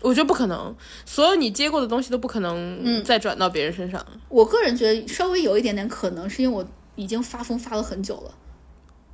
[0.03, 0.77] 我觉得不可能，
[1.07, 4.07] 所有你接过的东西都不可能再转到别人身上。
[4.29, 6.63] 我个人觉得稍微有一点点可能，是因为我
[6.97, 8.31] 已经发疯发了很久了。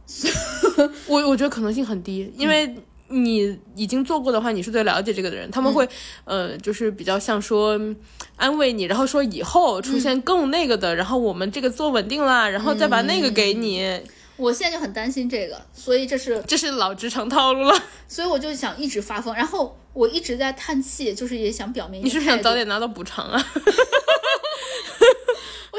[1.06, 2.74] 我我觉得可能性很低，因为
[3.08, 5.88] 你已经做过的话，你是最了解这个的人，他们会、
[6.24, 7.78] 呃，就是比较像说
[8.36, 14.00] 安慰你，然后说以后出现更那个的，然后我们这个做稳定啦，然后再把那个给你，
[14.36, 17.82] 我现在就很担心这个，所以这是，这是老职场套路了。
[18.08, 23.42] 所以我就想一直发疯，然后我一直在叹气，就是也想表明你是不是想早点拿到补偿啊？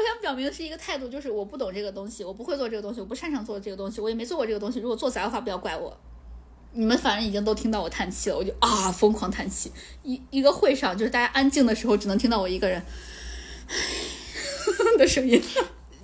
[0.04, 4.78] 我想表明的是一个态度，就是我不懂这个东西，我不会做这个东西，我不擅长做这个东西，我也没做过这个东西。
[4.78, 5.96] 如果做砸的话，不要怪我。
[6.72, 9.72] 你们反正已经都听到我叹气了，我就啊疯狂叹气。
[10.02, 12.82] 一一个会上，就是大家安静的时候，只能听到我一个人
[14.98, 15.42] 的声音。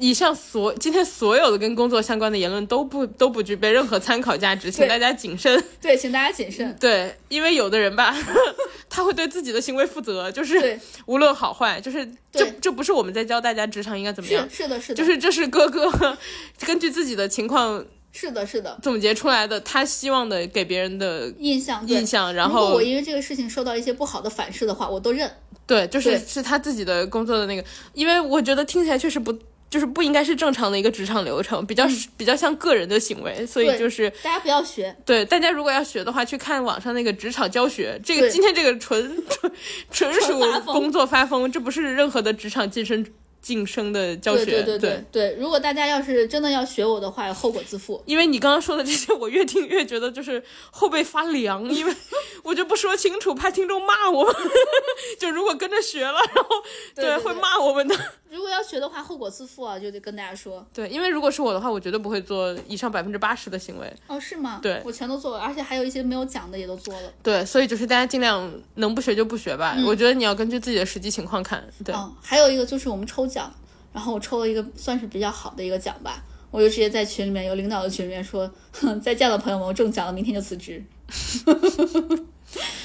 [0.01, 5.63] 以上所今天所有的跟工作相关的言论都不都不具备任何参考价值，请大家谨慎。
[5.79, 6.75] 对，请大家谨慎。
[6.81, 8.17] 对，因为有的人吧，
[8.89, 15.93] 他会对自己的行为负责，就是，无论好坏，就是这这不是我们在教大家职场应该怎么样是，是的，是的，就是这是哥哥
[16.67, 18.79] 根据自己的情况是的，是的。
[18.83, 25.31] 总结出来的，他希望的给别人的印象，印象，然如果后我因为这个事情受到一些不好的反噬的话，我都认。
[25.67, 29.39] 对，就是是他自己的工作的那个，因为我觉得听起来确实不。
[29.71, 34.95] 就是不应该是正常的一个职场流程，比较、比较像个人的行为，所以就是大家不要学。
[35.07, 37.99] 对大家如果要学的话，去看网上那个职场教学。
[38.05, 39.53] 这个今天这个纯纯
[39.93, 40.41] 纯属
[40.73, 43.07] 工作发疯，这不是任何的职场晋升
[43.41, 44.45] 晋升的教学。
[44.45, 48.03] 对对对对对，如果大家要是真的要学我的话，后果自负。
[48.07, 51.95] 因为你刚刚说的这些，我越听越觉得就是后背发凉，因为
[52.45, 54.35] 我就不说清楚，怕听众骂我们。
[55.19, 56.51] 就如果跟着学了，然后
[56.95, 57.97] 对会骂我们的。
[58.31, 60.65] 如果要学的话，后果自负啊，就得跟大家说。
[60.73, 63.93] 对，因为如果是我的话，我绝对不会做以上百分之八十的行为。
[64.07, 64.61] 哦，是吗？
[64.63, 67.13] 对我全都做了，而且还有一些没有讲的也都做了。
[67.23, 69.77] 对，所以就是大家尽量能不学就不学吧。
[69.85, 71.67] 我觉得你要根据自己的实际情况看。
[71.85, 73.55] 对，嗯，还有一个就是我们抽奖，
[73.93, 80.85] 然后我抽了一个算是比较好的一个奖吧，我就直接在群里面有领导的群里面说，哼，再见了朋友们，我中奖了，明天就辞职。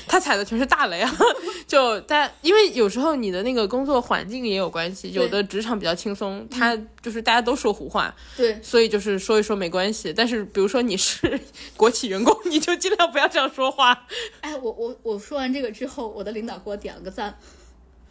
[0.07, 1.11] 他踩的全是大雷啊！
[1.67, 10.13] 就大家，因为有时候你的那个工作环境也有关系，有的职场比较轻松，他就是大家都说胡话，对，所以就是说一说没关系。
[10.13, 11.39] 但是比如说你是
[11.75, 14.05] 国企员工，你就尽量不要这样说话。
[14.41, 17.37] 哎，我我我说完这个之后，我的领导给我点了个赞，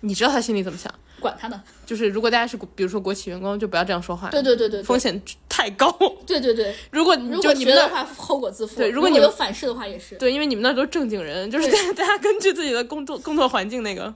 [0.04, 0.92] 你知道他心里怎么想？
[1.20, 1.62] 管他呢。
[1.86, 5.90] 就是如果大家是比如说国企员工，就不要这样说话，对对对对对风险太高。
[6.26, 8.76] 对对对，如果你如果就你们的话，后果自负。
[8.76, 10.16] 对如果你们有反噬的话，也是。
[10.16, 14.14] 对，因为你们那都是正经人，就是大家 大家根据自己的工作工作环境那个。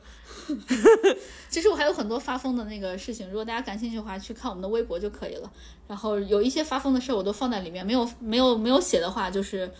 [1.51, 5.51] 其实我还有很多发疯的那个事情，如果大家感兴趣的话，去看我们的微博就可以了。
[5.87, 9.70] 然后有一些发疯的事儿我都放在里面，没有没有没有写的话，就是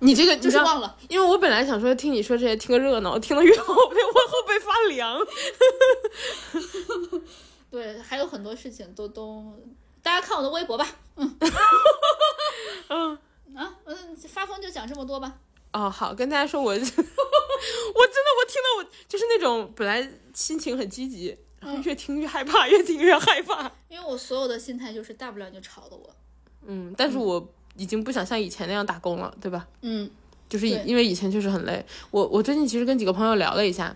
[0.00, 0.96] 你这个就是忘了。
[1.08, 5.18] 因为我本来想说听你说这些听个热闹，听了越后背我后背发凉。
[7.70, 9.44] 对，还有很多事情都都，
[10.02, 10.84] 大家看我的微博吧。
[11.16, 11.38] 嗯
[12.88, 13.16] 嗯
[13.54, 15.38] 啊嗯，发疯就讲这么多吧。
[15.72, 17.02] 哦，好，跟大家说我， 我真的我
[18.48, 23.70] 听到我就是那种本来心情很积极，然后越听越害怕，越听越害怕。
[23.88, 26.10] 因为我所有的心态就是大不了你就吵了我。
[26.66, 29.66] 嗯，但是我已经不想像以前那样打工了，对吧？
[29.82, 30.08] 嗯
[30.48, 31.84] 就是因为以前确实很累。
[32.10, 33.94] 我我最近其实跟几个朋友聊了一下，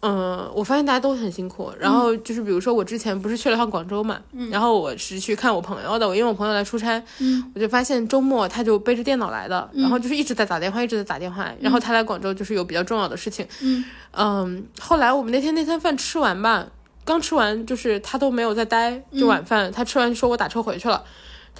[0.00, 1.72] 嗯、我发现大家都很辛苦。
[1.78, 11.50] 然后就是比如说我之前不是去了趟广州嘛，然后我是去看我朋友的，我因为我朋友来出差，嗯我就发现周末他就背着电脑来的，然后就是一直在打电话，一直在打电话。
[11.60, 13.82] 然后他来广州就是有比较重要的事情，嗯
[14.12, 16.66] 嗯，后来我们那天那餐饭吃完吧，
[17.06, 21.02] 刚吃完就是他都没有再待，就晚饭、他吃完就说我打车回去了。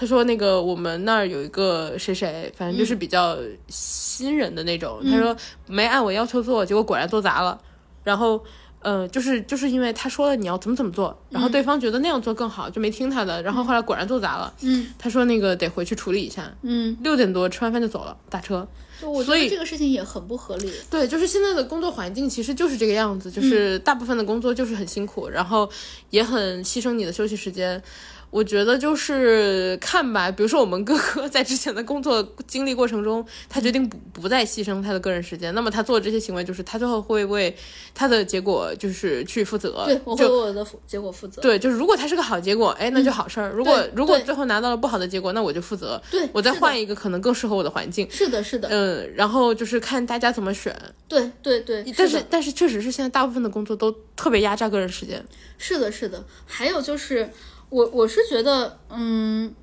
[0.00, 3.36] 他说那个我们那儿有一个谁谁，反正就是比较
[3.68, 4.98] 新人的那种。
[5.04, 5.36] 他说
[5.66, 7.60] 没按我要求做，结果果然做砸了。
[8.02, 8.42] 然后
[8.80, 13.42] 呃，就是就是因为他说了你要怎么怎么做，然后对方觉得那样做更好，就没听他的。
[13.42, 14.50] 然后后来果然做砸了。
[14.62, 16.50] 嗯他说那个得回去处理一下。
[16.62, 18.66] 嗯，六点多吃完饭就走了，打车。
[19.02, 20.72] 我觉所以得这个事情也很不合理。
[20.90, 25.68] 对，就是现在的工作环境其实就是这个样子，就是大部分的工作就是很辛苦，然后
[26.08, 27.82] 也很牺牲你的休息时间。
[28.30, 37.54] 我觉得就是看吧，比如说我们哥哥在之前的工作经历过程中，他决定不不再牺牲他的个人时间，那么他做的这些行为，就是他最后会为
[37.94, 39.84] 他的结果就是去负责。
[39.84, 41.42] 对，我会为我的结果负责。
[41.42, 48.08] 对，就是如果他是个好结果，哎，那就好事儿；如果如果最后拿到了不好的结果，那我就负责，对，我再换一个可能更适合我的环境。
[48.10, 50.74] 是的，是的，嗯，然后就是看大家怎么选。
[51.08, 55.20] 对对对，但是是但是确实是现在大部分的工作都特别压榨个人时间。
[55.58, 56.24] 是的，是的。
[56.46, 57.28] 还有就是，
[57.70, 59.54] 我我是觉得，嗯，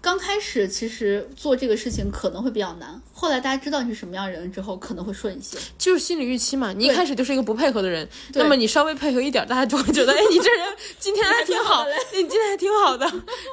[0.00, 5.58] 刚开始其实做这个事情可能会比较难，后来大家知道你是什么样的人之后，可能会顺一些。
[5.76, 10.66] 就是心理预期嘛，你一开始就是一个不配合的人，那么你稍微配合一点，大家就会觉得，哎，你这人
[10.98, 13.12] 今天还挺好， 哎你今天还挺好的。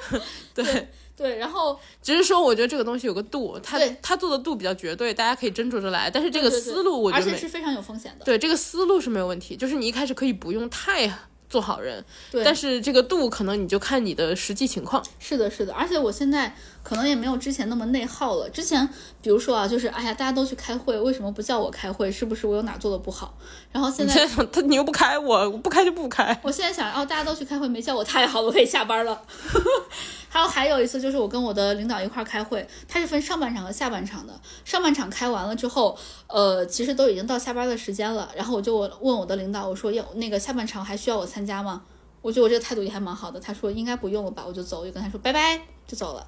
[0.53, 6.09] 对，对，然后只是说我觉得这个东西有个度，他他做的度比较绝对，大家可以斟酌着来。
[6.09, 8.25] 但是这个思路，我觉得没而且是非常有风险的。
[8.25, 11.07] 对这个思路是没有问题，就是你一开始可以不用太
[11.49, 15.03] 做好人，对但是这个度可能你就看你的实际情况。
[15.19, 18.49] 是的，是的，而且我现在可能也没有之前那么内耗了。
[18.49, 18.87] 之前
[19.21, 22.09] 比如说啊，就是哎呀，大家都去开会，为什么不叫我开会？
[22.11, 23.33] 是不是我有哪做的不好？
[23.71, 26.39] 然后现在 他你又不开我，我不开就不开。
[26.41, 29.21] 我现在想，哦，大家都去开会，没叫我，太好了，我可以下班了。
[30.29, 34.39] 还 有还有一次，就是我跟我的领导一块儿开会，他是分上半场和下半场的。
[34.63, 38.31] 上半场开完了之后，呃，其实都已经到下班的时间了。
[38.35, 41.81] 然后我就问我的领导，我说要那个下半场还需要我参加吗？
[42.21, 43.39] 我觉得我这个态度也还蛮好的。
[43.39, 46.25] 他说应该不用了吧，我就走，我就跟他说拜拜，就走了。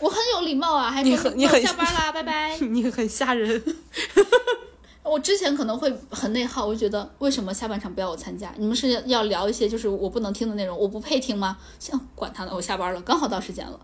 [0.00, 2.56] 我很有礼貌啊，还说你很你很下班啦， 拜拜。
[2.68, 3.62] 你很吓人。
[5.02, 8.52] 我之前可能会很内耗，我就觉得为什么下半场不要我参加？
[8.58, 11.56] 你们是要聊一些就是我不能听的内容，我不配听吗？
[11.78, 13.78] 像，管他呢，我下班了，刚好到时间了。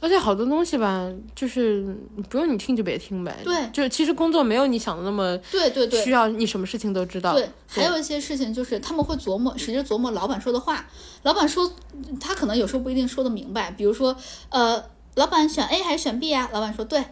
[0.00, 1.96] 而且好多东西吧，就是
[2.28, 3.36] 不用你听就别听呗。
[3.44, 7.32] 对就其实工作没有你想的那么对对对需，要你什么事情都知道。
[7.34, 10.84] 对，还有一些事情就是他们会琢磨，使劲琢磨老板说的话。
[11.22, 11.72] 老板说
[12.20, 14.16] 他可能有时候不一定说的明白，比如说，
[14.50, 14.82] 呃，
[15.14, 16.48] 老板选 A 还是选 B 啊？
[16.52, 17.04] 老板说对，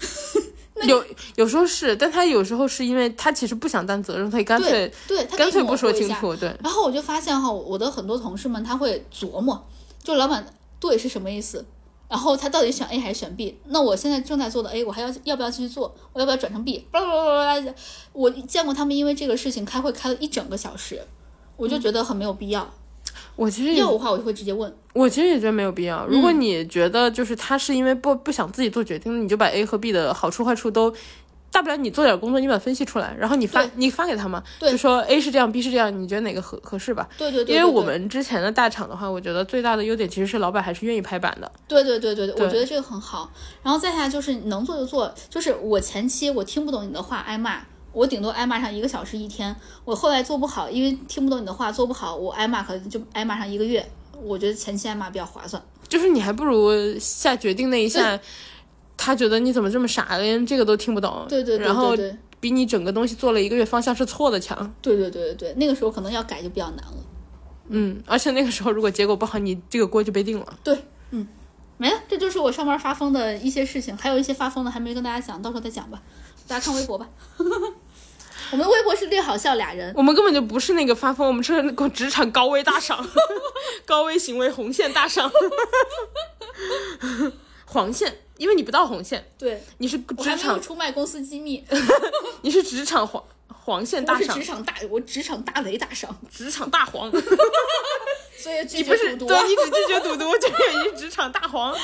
[0.86, 1.04] 有
[1.36, 6.08] 有时候是，但他有时候是因为他其实不想担责任，他也干脆对他干脆不说说清。
[6.16, 6.36] 楚。
[6.36, 9.66] 对，然后我就发现哈，我的很多同事们他会琢磨，
[10.02, 10.46] 就老板
[10.78, 11.64] 对是什么意思，
[12.08, 13.58] 然后他到底选 A 还是选 B？
[13.66, 15.94] 那我现在正在做的 A，我还要要不要继续做？
[16.12, 16.86] 我要不要转成 B？
[16.90, 17.74] 巴拉巴拉巴拉，
[18.12, 21.02] 我见过他们因为这个事情开会开了一整个小时，
[21.56, 22.72] 我就觉得很没有必要。
[23.36, 24.72] 我其实要我的话，我就会直接问。
[24.92, 26.06] 我其实也觉得没有必要。
[26.06, 30.94] 如果你觉得就是他是因为不不想自己做决定，你就把 A 和 B 的好处坏处都。
[31.50, 37.08] 大不了你做点工作，你把它分析出来，然后你发你发给他嘛，就说 A 是这样，B 是这样，你觉得哪个合合适吧？
[37.16, 41.50] 对对对，因为我们之前的大厂的话，我觉得最大的优点其实是老板还是愿意拍板的。
[41.66, 43.32] 对对对对对，对我觉得这个很好。
[43.62, 49.54] 然后再下来就是能做就做，就是我前期我听不懂你的话挨骂，我顶多挨骂上一个小时一天。
[49.84, 53.84] 我后来做不好，因为听不懂你的话做不好，我挨骂可能就挨骂上一个月。
[54.22, 55.62] 我觉得前期挨骂比较划算。
[55.88, 58.18] 就是你还不如下决定那一下，
[58.96, 61.24] 他觉得你怎么这么傻，连这个都听不懂。
[61.28, 61.96] 对对对然后
[62.40, 64.74] 比你整个东西做了一个月方向是错的强。
[64.82, 66.96] 对对对对对，那个时候可能要改就比较难了。
[67.68, 70.58] 嗯，而且那个时候如果结果不好，你这个锅就被定了。
[70.64, 70.76] 对，
[71.10, 71.26] 嗯，
[71.76, 76.02] 没了，这就是我上班发疯的一些事情，还有一些发疯的还没跟大家讲，到时候再讲吧。
[76.48, 77.08] 大家看微博吧。
[78.50, 83.06] 我们的微博是略好笑俩人，我们根本就不是那个发疯，我们是那个职场高危大赏，
[83.84, 85.30] 高危行为红线大赏，
[87.66, 91.62] 黄线，因为你不到红线，对你是职场，出卖公司机密，
[92.40, 97.10] 你是职场黄黄线我是大赏职，场大，我职场大雷大赏，职场大黄，
[98.38, 101.76] 所以拒你不是绝赌毒你只拒绝赌毒，就是你是职场大黄。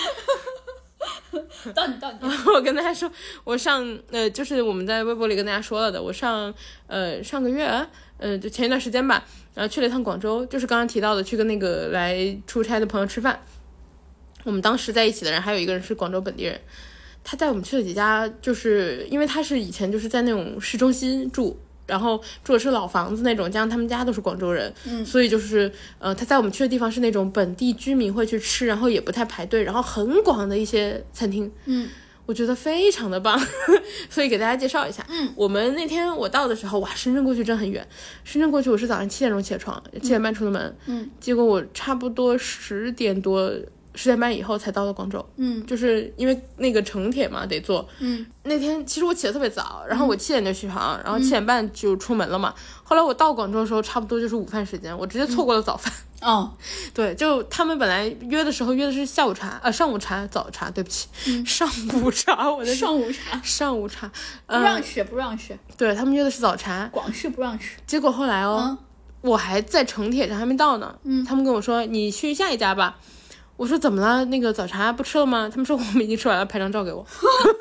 [1.72, 2.18] 到你到你，
[2.54, 3.10] 我跟大家说，
[3.44, 6.52] 我上呃，就是我们在微博里跟大家说了的，我上
[6.86, 7.66] 呃上个月，
[8.18, 9.24] 呃，就前一段时间吧，
[9.54, 13.40] 然后去了一趟广州，就是刚刚提到的，去跟那个来出差的朋友吃饭。
[14.44, 16.60] 我们当时在一起的人还有一个人是广州本地人，
[17.22, 21.58] 他带我们去了几家，就是因为他是以前就是在那种市中心住。
[21.86, 31.88] 然后住的是老房子那种，加上他们家都是广州人，嗯，所以就是，呃，他在我们去的地方是那种本地居民会去吃，然后也不太排队，然后很广的一些餐厅，嗯，
[32.26, 33.38] 我觉得非常的棒，
[34.08, 35.04] 所以给大家介绍一下。
[35.10, 37.86] 嗯，我们那天我到的时候，哇，深圳过去真很远。
[38.24, 40.76] 深圳过去我是早上七点钟起床，七点半出的门。
[40.86, 43.52] 嗯，结果我差不多十点多、
[43.94, 45.24] 十点半以后才到了广州。
[45.36, 47.86] 嗯，就是因为那个城铁嘛，得坐。
[48.00, 52.54] 嗯，那天其实我起得特别早，然后我七点就起床，然后七点半就出门了嘛。
[52.82, 55.92] 后来我到广州的时候，差不多就是午饭时间，我直接错过了早饭。
[56.20, 56.50] 哦，
[56.94, 61.08] 对，就他们本来约的时候约的是下午茶，呃，上午茶、早茶，对不起，
[61.44, 61.68] 上
[62.02, 63.40] 午茶，我的上午茶。
[63.42, 64.06] 上午茶，
[64.46, 67.76] 不嗯、让吃，不让吃，对他们约的是早茶，广式不让吃。
[67.86, 68.78] 结果后来哦，嗯。
[69.20, 72.98] 我还在城铁上还没到呢，嗯，他们跟我说你去下一家吧，
[73.56, 74.24] 我说怎么了？
[74.26, 75.48] 那个早茶不吃了吗？
[75.48, 77.06] 他们说我们已经吃完了，拍张照给我。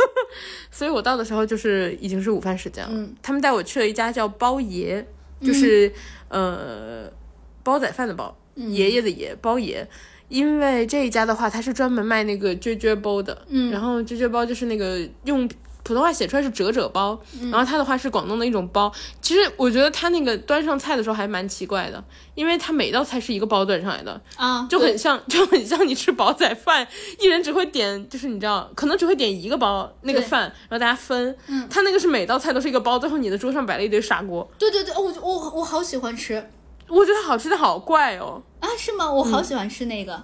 [0.71, 2.89] 所以我到的时候就是已经是午饭时间了。
[2.91, 5.05] 嗯他们带我去了一家叫包爷，
[5.39, 5.91] 就是、
[6.29, 7.05] 呃
[7.61, 9.87] 煲仔饭的煲，爷爷的爷，包爷。
[10.29, 15.47] 因为这一家的话，它是专门卖那个啫啫包的，嗯，然后啫啫包就是那个用
[15.83, 17.19] 普通话写出来是折折包，
[17.51, 18.91] 然后它的话是广东的一种包。
[19.21, 22.01] 其实我觉得它那个端上菜的时候还蛮奇怪的，
[22.35, 26.87] 因为它每道菜是一个包端上来的，啊，就很像 就很像你吃煲仔饭，
[27.19, 31.35] 一人只会点就是你知道，可能只会点一个包那个饭，然后大家分。
[31.47, 36.49] 嗯，它那个是每道菜都是一个包，最后你的桌上摆了一堆砂锅，对对对，我我我好喜欢吃
[36.87, 38.41] 我觉得好吃的好怪哦。
[38.59, 39.11] 啊，是吗？
[39.11, 40.23] 我好喜欢吃那个。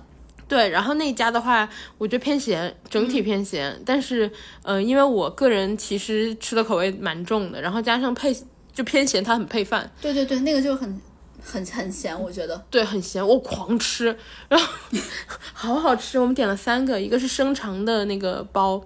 [0.49, 3.79] 对，然后那家的话，我觉得偏咸，整体偏咸。
[3.85, 4.29] 但是，
[4.63, 8.35] 呃，因为我个人其实吃的口味蛮重的，然后加上配
[8.73, 10.99] 就偏咸，它很配饭，对对对，那个就很
[11.43, 12.65] 很很咸，我觉得。
[12.71, 14.67] 对，很咸，我狂吃，然后
[15.53, 16.17] 好好吃。
[16.17, 18.83] 我们点了三个，一个是生肠的那个包，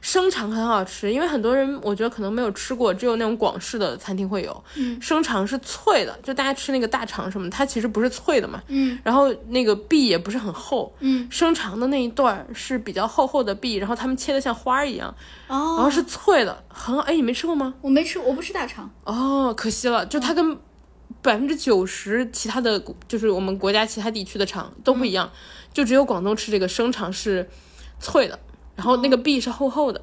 [0.00, 4.64] 生肠很好吃，因为很多人我觉得可能没有吃过，只有那种广式的餐厅会有。
[4.76, 8.62] 嗯，生肠是脆的，就大家吃那个大肠什么，它其实不是脆的嘛。
[8.68, 10.94] 嗯，然后那个壁也不是很厚。
[11.00, 15.14] 嗯，生肠的那一段是比较厚厚的壁，然后他们切的像花儿一样，
[15.48, 17.02] 然哦，后是脆的，很好。
[17.02, 17.74] 哎，你没吃过吗？
[17.80, 18.90] 我没吃，我不吃大肠。
[19.04, 20.56] 哦，可惜了，就它跟
[21.22, 25.30] 百分之九十其他的就是我们国家其他地区的肠都不一样，
[25.72, 27.48] 就只有广东吃这个生肠是
[27.98, 28.38] 脆的，
[28.78, 30.00] 然后那个壁是厚厚的。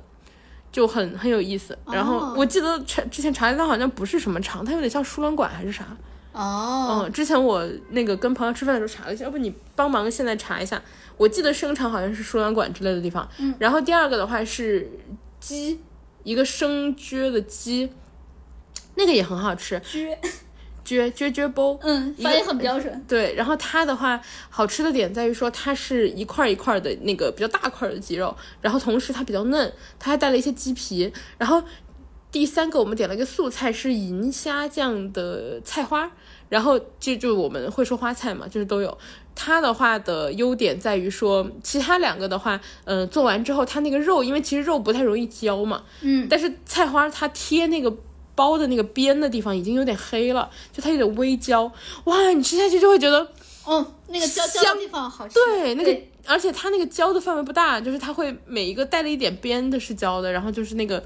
[0.71, 5.86] 就很很有意思，然后我记得查之前查一下，好像不是什么肠，它有点像输卵管还是啥。
[6.34, 10.82] 哦，嗯，之前我那个跟朋友吃饭的时候查了一下，要不你帮忙现在查一下。
[11.15, 13.26] 我记得生肠好像是输卵管之类的地方。
[13.38, 14.86] 嗯，然后第二个的话是
[15.39, 15.80] 鸡，
[16.23, 17.89] 一个生撅的鸡，
[18.95, 19.80] 那个也很好吃。
[19.80, 20.17] 撅。
[20.86, 23.02] 撅撅撅包，嗯，发音很标准。
[23.08, 31.12] 对，然后它的话好吃的点在于说它是一块一块的那个比较大块的鸡肉，然后同时它比较嫩，它还带了一些鸡皮。
[31.40, 31.64] 然后
[32.32, 36.12] 第三个我们点了一个素菜是银虾酱的菜花，
[36.50, 38.96] 然后就就我们会说花菜嘛，就是都有。
[39.34, 47.92] 它的话的优点在于说，其他两个的话，嗯，做完之后它那个肉，因为其实肉不太容易焦嘛，嗯，但是菜花它贴那个。
[48.36, 51.72] 包的那个边的地方已经有点黑了，就它有点微焦，
[52.04, 53.28] 哇，你吃下去就会觉得，
[53.68, 55.34] 嗯，那个焦焦的地方好吃。
[55.34, 61.04] 对，那个，而且它那个焦的范围不大，就是它会每一个带了一点边的是焦的，然后就是那个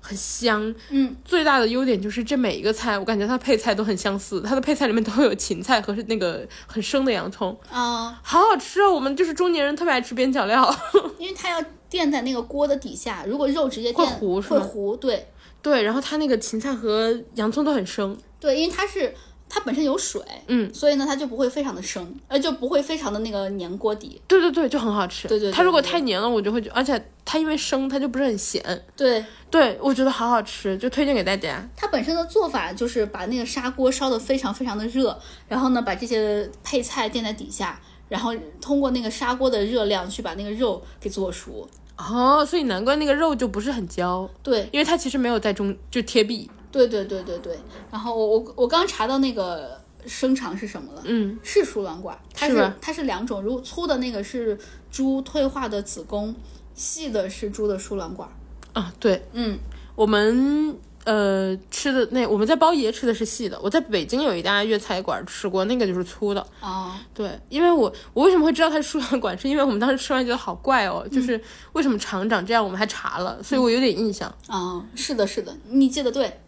[0.00, 0.74] 很香。
[0.90, 7.56] 嗯，最大的优点就是这每一个菜，我感觉它配菜都很相似，它的配菜里面都有芹菜和那个很生的洋葱。
[7.70, 8.90] 啊，好好吃啊！
[8.90, 10.74] 我们就是中年人特别爱吃边角料，
[11.18, 15.28] 因为它要垫在那个锅的底下，如果肉直接垫会糊，会糊，对。
[15.62, 18.16] 对，然后它那个芹菜和洋葱都很生。
[18.40, 19.14] 对，因为它是
[19.48, 24.20] 它本身有水，嗯，所以呢，它就不会非常的生，呃，就不会非常的那个粘锅底。
[24.26, 25.28] 对对对，就很好吃。
[25.28, 28.84] 对对，它如果太粘了，我就会，而且它因为生，它就不是很咸。
[28.96, 31.64] 对对，我觉得好好吃，就推荐给大家。
[31.76, 41.68] 它本身的做法就是把那个砂锅烧的非常非常的热，然后呢，把这些配菜垫在底下，然后通过那个砂锅的热量去把那个肉给做熟。
[41.96, 46.50] 哦，所以难怪那个肉就不是很焦，对，因为它其实没有在中就贴壁。
[46.70, 47.56] 对对对对对。
[47.90, 54.58] 然后我我我刚查到那个生肠是什么了，嗯，是输卵管，它是它是两种，如果粗的那个是
[54.90, 56.34] 猪退化的子宫，
[56.74, 58.28] 细的是猪的输卵管。
[58.72, 59.58] 啊，对，嗯，
[59.94, 60.76] 我们。
[61.04, 66.46] 呃，吃的那我们在包爷吃的是细的，我在北京有一家粤菜馆吃过，那个就是粗的。
[66.60, 71.42] 哦，对，因为我我为什么会知道它是输卵管，是因为我们当时吃完觉得好怪哦，就是
[71.72, 74.32] 为什么厂长这样，我们还查了，所以我有点印象。
[74.46, 76.40] 啊，是的，是的，你记得对，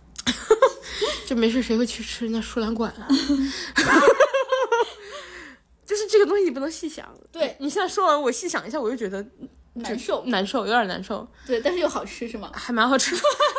[1.26, 3.08] 就没事谁会去吃人家输卵管啊？
[5.84, 7.06] 就是这个东西你不能细想。
[7.32, 9.26] 对你现在说完，我细想一下，我就觉得。
[9.74, 11.26] 难受，难受，有点难受。
[11.44, 12.48] 对，但是又好吃，是吗？
[12.54, 13.16] 还蛮好吃，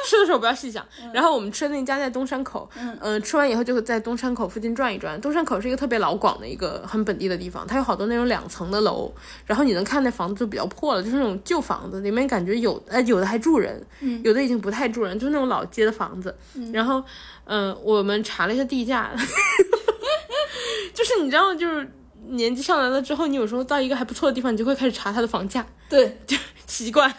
[0.07, 0.85] 吃的时候不要细想。
[1.13, 2.69] 然后我们吃的那家在东山口，
[3.01, 5.19] 嗯，吃完以后就在东山口附近转一转。
[5.19, 9.13] 东山口是一个特别老广的一个很本地的地方，它有好多那种两层的楼，
[9.45, 13.85] 然后你能看那房子就比较破了，就是那种旧房子，里面感觉有，呃，有的还住人，
[14.23, 16.33] 有的已经不太住人，就是那种老街的房子。
[16.71, 17.03] 然后，
[17.43, 19.11] 嗯，我们查了一下地价，
[20.93, 21.91] 就是你知道，就是。
[22.29, 27.13] 年纪上来了之后，你有时候到一个还不错的地方，你就会开始查它的房价，对， 就习惯。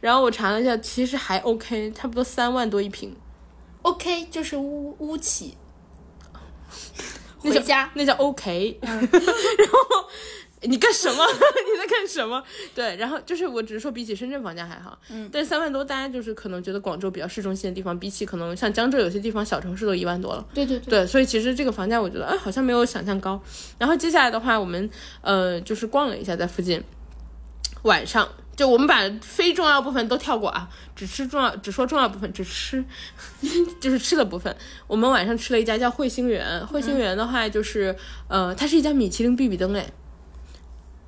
[0.00, 3.16] 然后我查了一下，其实还 OK，差不多三万多一平
[3.82, 5.56] ，OK 就是屋屋起，
[7.38, 10.08] 回家那叫 OK， 然后。
[10.62, 11.24] 你干什么？
[11.26, 12.42] 你在干什么？
[12.74, 23.42] 对，然后就是我只是说，比起深圳房价还好，嗯，但是三万多，大家就是可能觉得广州比较市中心的地方，比起可能像江浙有些地方小城市都一万多了，对对对，所以其实这个房价我觉得，哎，好像没有想象高。
[23.78, 24.88] 然后接下来的话，我们
[25.20, 26.82] 呃就是逛了一下在附近，
[27.82, 32.84] 晚上就我们把非重要部分都跳过啊，只吃重要，只说重要部分，只吃
[33.80, 34.54] 就是吃的部分。
[34.86, 37.96] 我们晚上吃了一家叫汇星园，汇星园的话就是
[38.28, 39.84] 呃，它是一家米其林必比登哎。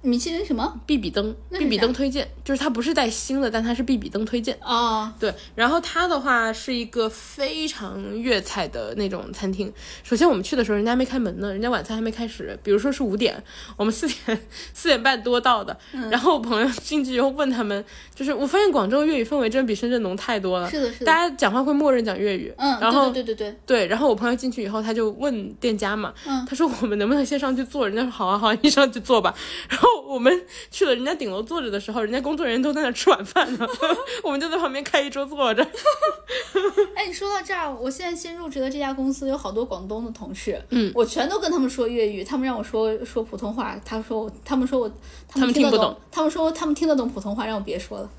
[0.05, 0.81] 米其林什么？
[0.85, 5.11] 必比登，必比登推荐，就是它不是带星的，但它是必比登推荐哦。
[5.19, 9.73] 对，然后它的话是一个非常粤菜的那种餐厅。
[10.03, 12.59] 首先我们去的时候，人家没开门呢，人家晚餐还没开始。
[12.63, 13.43] 比如说是五点，
[13.79, 14.39] 我们四点
[14.75, 15.75] 四点半多到的。
[16.11, 17.83] 然后我朋友进去以后问他们，
[18.15, 20.69] 就是我发现广州粤语氛围真的比深圳浓太多了。
[20.71, 21.07] 是的，是的。
[21.07, 22.53] 大家讲话会默认讲粤语。
[22.59, 23.87] 嗯，然后对对对对对。
[23.87, 27.89] 然后我朋友进去以后，他就问店家嘛，嗯，他说我们能不能先上去坐？
[27.89, 29.35] 人家说好啊好啊，你上去坐吧。
[29.71, 29.94] 然后。
[30.03, 33.67] 我们去了人家顶楼坐着的时候，人家工作人员都在那吃晚饭呢，
[34.23, 35.63] 我们就在旁边开一桌坐着。
[36.95, 44.91] 哎，你说到这儿，我现在新入职的这家公司有好多广东的同事，嗯，我全都跟他们说粤语，他们让我说说普通话，他说我，他们说我，
[45.29, 48.11] 他们听不懂，他们说他们听得懂普通话，让我别说了。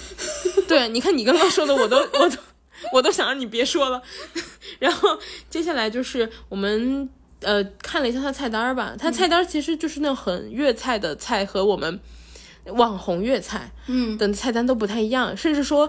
[0.68, 2.36] 对，你看你刚刚说的，我都我都
[2.92, 4.02] 我都想让你别说了。
[4.78, 5.18] 然后
[5.48, 7.08] 接下来就是我们。
[7.46, 12.00] 呃，看了一下他菜单儿吧，他菜单儿其实就是那种很粤菜的菜，和我们
[12.72, 15.88] 网红粤菜，嗯，的菜单都不太一样，甚至说，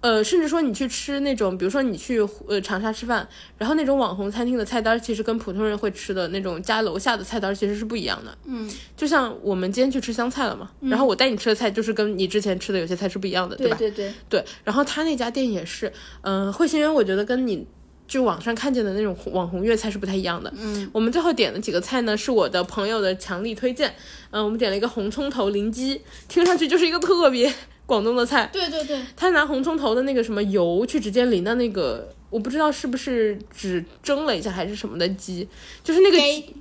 [0.00, 3.26] 呃，甚至说你去吃那种，比如说你去呃长沙吃饭，
[3.58, 8.36] 然后那种网红餐厅的菜单，其实跟普通人会吃的那种家楼下的菜单其实是不一样的。
[8.44, 13.76] 嗯，就像我们今天去吃湘菜了嘛，然后我带你吃的菜就是跟你之前吃的有些菜是不一样的，对吧？
[13.78, 17.66] 对对对，对，然后他那家店也是，嗯、汇鑫园我觉得跟你
[18.06, 20.52] 就网上看见的那种网红粤菜是不太一样的。
[20.56, 23.94] 嗯，我们最后点的几个菜呢，是我的朋友的强力推荐。
[24.30, 27.52] 嗯、我们点了一个红葱头淋鸡，听上去就是一个特别
[27.86, 28.48] 广东的菜。
[28.52, 35.48] 对对对，他拿红葱头的那个什么油去直接淋到那个，我不知道是不是只蒸了一下还是什么的鸡，
[35.82, 36.54] 就是那个给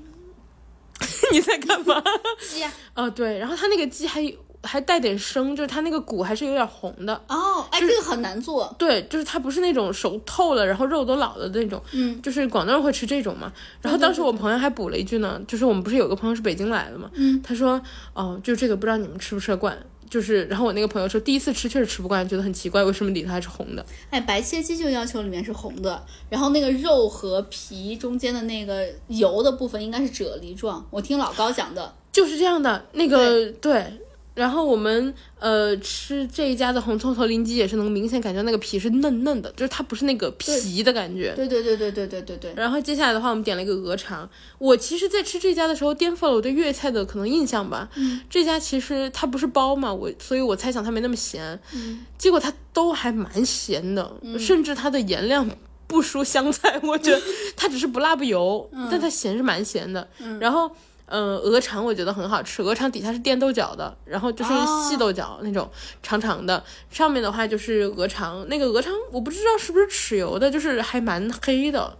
[1.33, 2.01] 你在干嘛？
[2.39, 4.21] 鸡啊，啊、 对，然后他那个鸡还
[4.63, 7.13] 还带点生，就是它那个骨还是有点红的。
[7.27, 13.51] 哦，哎，这个很难做，对，就是它不是那种熟透了，然后肉都老了的那种，嗯，就是广东人会吃这种嘛。
[13.81, 17.79] 然后当时我朋友还补了一句呢，就是我们不是有个朋友是北京来的嘛，嗯，他说，
[18.13, 19.77] 哦，就这个不知道你们吃不吃得惯，
[20.09, 23.85] 就是，然后我那个朋友说第一次吃确实吃不惯，觉得很奇怪，为什么里头还是红的？
[24.09, 33.99] 哎，白切鸡就要求里面是红的，然后那个肉和皮中间的那个油的部分应该是啫喱状，我听老高讲的，就是这样的，那个对。
[34.33, 41.33] 然后我们呃吃这一家的红葱头林鸡也是能明显感觉那个皮是嫩嫩的，就是它不是那个皮的感觉。
[41.35, 44.27] 对对对对对对对对，然后接下来的话，我们点了一个鹅肠。
[44.57, 47.89] 我其实，在吃这家的时候，颠覆了我对粤菜的可能印象吧。
[47.95, 51.59] 嗯，这家其实它不是包嘛，我所以我猜想它没那么咸。
[51.73, 55.47] 嗯，结果它都还蛮咸的，甚至它的盐量
[55.85, 56.79] 不输湘菜。
[56.81, 57.21] 我觉得
[57.55, 60.09] 它只是不辣不油，但它咸是蛮咸的。
[60.39, 60.71] 然后。
[61.05, 64.51] 呃，鹅肠我觉得很好吃，鹅肠底下是垫豆角的，然后就是
[64.87, 65.69] 细豆角那种
[66.01, 68.47] 长长的，上面的话就是鹅肠。
[68.47, 71.97] 那个鹅肠我不知道是不是豉油的，就是还蛮黑的，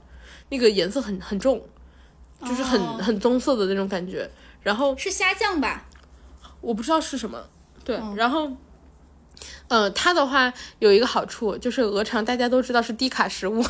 [0.50, 1.62] 那个颜色很很重，
[2.42, 4.30] 就是很、哦很棕色的那种感觉。
[4.62, 5.86] 然后是虾酱吧？
[6.62, 7.46] 我不知道是什么，
[7.84, 8.52] 对，然后。
[9.74, 13.66] 呃，它的话有一个好处，就是鹅肠大家都知道是低卡食物，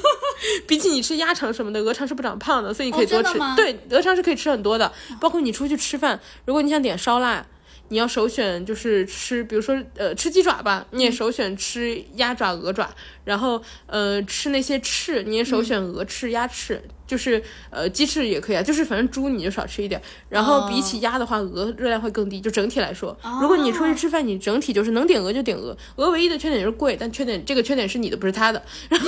[0.66, 3.38] 比起你吃鸭肠什么的，鹅肠是不长胖的，所以你可以多吃。
[3.54, 4.90] 对，鹅肠是可以吃很多的，
[5.20, 7.44] 包括你出去吃饭，如果你想点烧腊，
[7.92, 12.88] 你要首选就是吃，比如说呃吃鸡爪吧，你也首选吃鸭爪、鹅爪，
[13.24, 20.00] 然后呃吃那些翅，你也首选鹅翅、鸭翅，就是呃鸡翅也可以啊，就是反正猪你就少吃一点。
[20.30, 28.62] 然后比起鸭的话，鹅热量会更低，就整体来说，如果你出去吃饭，你整体就是能点鹅就点鹅，鹅唯一的缺点就是贵，但缺点这个缺点是你的，不是他的。
[28.88, 29.06] 然 后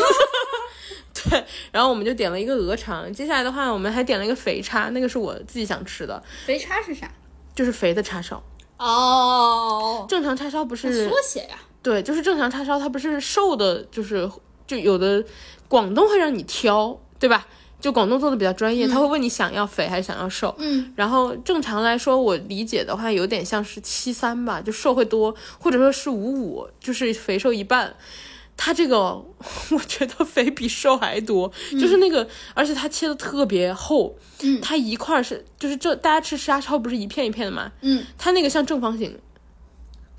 [1.30, 7.11] 对，然后我们就点了一个鹅肠，接下来的话我们还点了一个肥叉，那个是我自己想吃的，肥叉是啥？
[7.55, 8.43] 就是肥的叉烧。
[8.85, 11.57] 哦，正常叉烧不是缩写呀。
[11.82, 14.30] 对，就是正常叉烧，它不是瘦的，就是
[14.66, 15.24] 就有的
[15.68, 17.47] 广东会让你挑，对吧？
[17.80, 20.55] 就广东做的比较专业，他会问你想要肥还是想要瘦。
[20.59, 27.95] 嗯，然后正常来说，我理解的话，有点像是七三吧，就瘦会多，或者说是五五，就是肥瘦一半。
[28.57, 28.97] 它这个
[29.71, 37.71] 我觉得肥比瘦还多，就是那个，而且它切的特别厚，嗯它一块是就是这大家吃沙超不是一片一片的吗？
[37.83, 39.19] 嗯，它那个像正方形，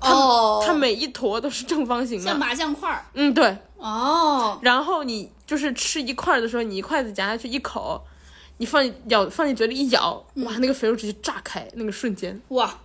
[0.00, 2.24] 哦，它每一坨都是正方形的。
[2.24, 3.04] 像麻将块儿。
[3.14, 3.56] 嗯，对。
[3.78, 8.02] 哦，然后你就是吃一块的时候，你一筷子夹下去一口，
[8.56, 12.78] 你放咬放进嘴里一咬，哇，那个肥肉直接炸开，那个瞬间哇，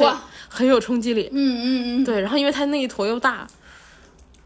[0.00, 1.28] 哇，很有冲击力。
[1.32, 3.44] 嗯嗯嗯，对，然后因为它那一坨又大，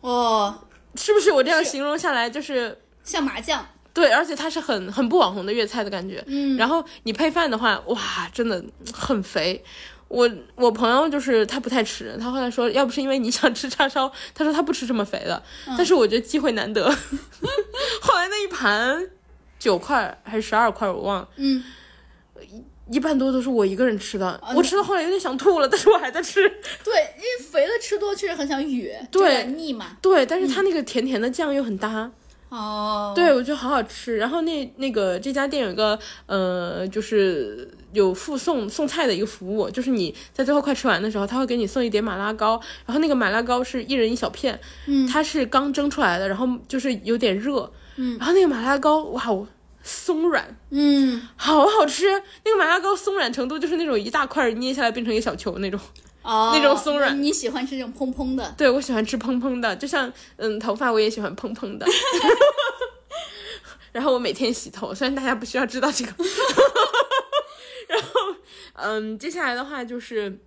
[0.02, 0.54] 哦，
[0.94, 3.66] 是不是我这样形容下来就是像麻酱。
[3.94, 6.22] 对，而且它是很很不网红的粤菜的感觉。
[6.26, 7.98] 嗯，然后你配饭的话，哇，
[8.32, 9.62] 真的很肥。
[10.08, 15.42] 我我朋友就是他不太吃，他后来说，要不是因为你想吃叉烧，他说他不吃这么肥的。
[15.76, 16.84] 但是我觉得机会难得。
[18.02, 19.08] 后来那一盘
[19.58, 21.62] 九块还是十二块，我忘了，嗯，
[22.92, 24.40] 一半多都是我一个人吃的。
[24.54, 26.42] 我吃到后来有点想吐了， 但是我还在吃。
[26.84, 29.96] 对，因为肥的吃多确实很想哕，对腻嘛。
[30.02, 32.10] 对，但是它那个甜甜的酱又很搭。
[32.50, 34.18] 哦，对，我觉得好好吃。
[34.18, 49.22] 然后那那个这家店有一个呃，就是有附送送菜的一个服务，就是你在最后快吃完的时候，他会给你送一点马拉糕，然后那个马拉糕是一人一小片，嗯它是刚蒸出来的，然后就是有点热，嗯，然后那个马拉糕哇，
[49.82, 52.08] 松软，嗯，好好吃。
[52.44, 55.78] 那个麻辣糕松软程度就是那种一大块捏下来变成一个小球那种。
[56.22, 58.54] 哦，那种松软你喜欢吃这种蓬蓬的？
[58.56, 61.86] 对我喜欢吃蓬蓬的，就像嗯头发我也喜欢蓬蓬的。
[63.90, 66.12] 然后我每天洗头，虽然大家不需要知道这个。
[67.88, 68.08] 然后
[68.74, 70.38] 嗯，接下来的话就是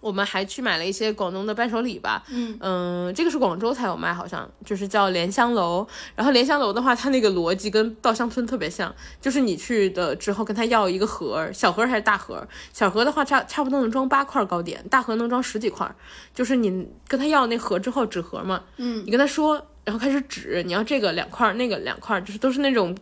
[0.00, 5.86] 我们还去买了一些广东的伴手礼吧，嗯这个是广州才有卖，好像就是叫莲香楼。
[6.14, 12.46] 然后莲香楼的话，它那个逻辑跟稻香村特别像，就是你去的之后跟他要一个盒，小盒还是大盒？
[12.72, 15.90] 小盒的话差差不多能装八块糕点，大盒能装十几块。
[16.34, 22.96] 就是你跟他要那盒之后，纸盒嘛，嗯，你跟他说，然后开始指你要这个两块，那个两块，就是都是那种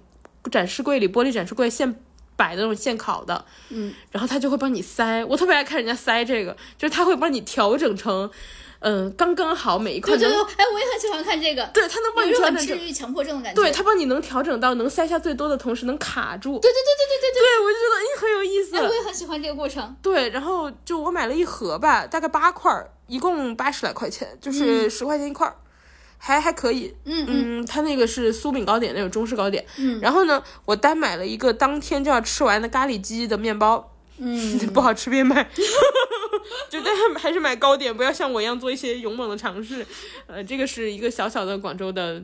[0.51, 1.95] 展示柜里玻璃展示柜现。
[2.37, 8.29] 摆的那种现烤的，嗯，然后他就会帮你塞，我特别爱看人家塞这个，就是他会帮你调整成，
[8.81, 10.17] 嗯，刚刚好每一块。
[10.17, 11.65] 对对对，哎，我也很喜欢看这个。
[11.73, 13.63] 对他能帮你调整治愈强迫症的感觉。
[13.63, 16.59] 对他帮你能调整到能塞下最多的同时能卡住。
[16.59, 17.41] 对对对对对对对。
[17.41, 18.77] 对，我就觉得哎很有意思。
[18.77, 19.97] 哎，我也很喜欢这个过程。
[20.03, 22.71] 对，然后就我买了一盒吧，大概八块，
[23.07, 25.55] 一共八十来块钱，就是十块钱一块。
[26.27, 35.45] 还还可以，嗯嗯，它那个是酥饼糕点那种中式糕点，嗯，然后呢，我单买了一个当天就要吃完的咖喱鸡的面包，嗯， 不好吃别买，
[36.71, 39.87] 就但还是买糕点，不要像我一样做一些勇猛的尝试，
[40.27, 42.23] 呃，这个是一个小小的广州的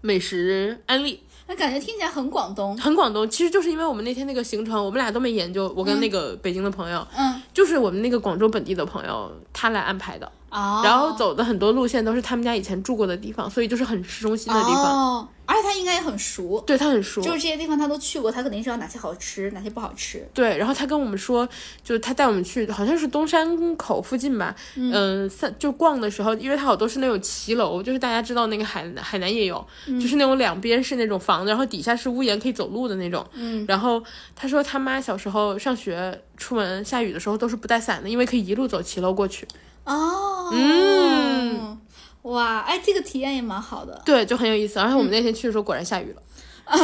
[0.00, 1.22] 美食安利。
[1.50, 3.28] 那感觉听起来很广东，很广东。
[3.28, 5.72] 其实就是因为我们那天那个行程，我们俩都没研究。
[5.76, 10.30] 我跟那个北京的朋友，嗯，就是我们那个广州本地的朋友，他来安排的。
[10.50, 10.80] 哦。
[10.84, 14.84] 然后走的很多路线都是他们家以前住过的地方，所以就是很市中心的地方。
[14.84, 15.28] 哦。
[15.50, 20.24] 而且他应该也很熟，对他很熟，就是这些地方他都去过，他肯定知道哪些好吃，哪些不好吃。
[20.32, 21.44] 对，然后他跟我们说，
[21.82, 33.26] 就是他带我们去，好像是东山口附近吧，嗯，三就逛的时候，因为他好多是那种骑楼，就是大家知道那个海海南也有，就是那种两边是那种房子，然后底下是屋檐可以走路的那种。
[33.32, 34.00] 嗯，然后
[34.36, 39.48] 他说他妈小时候上学出门下雨的时候都是不带伞的，因为可以一路走骑楼过去。
[39.84, 41.76] 哦，嗯。
[42.22, 44.78] 哇，哎，这个体验也蛮好的，对，就很有意思。
[44.78, 46.22] 而且我们那天去的时候果然下雨了，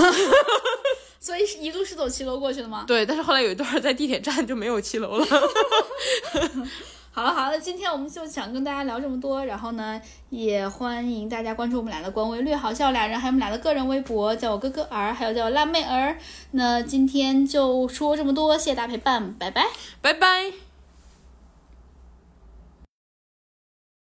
[1.20, 2.84] 所以是一路是走骑楼过去的吗？
[2.87, 5.26] 对，但是后来有一段在地铁站就没有骑楼了。
[7.12, 16.18] 好了好了，今天我们就想跟大家聊这么多，然后呢，也欢迎大家关注我们俩的官微“略好笑俩人”，还有我们俩的个人微博，叫我哥哥儿，还有叫我辣妹儿。
[16.51, 19.66] 那今天就说这么多，谢谢大家陪伴，拜拜，
[20.03, 20.66] 拜拜。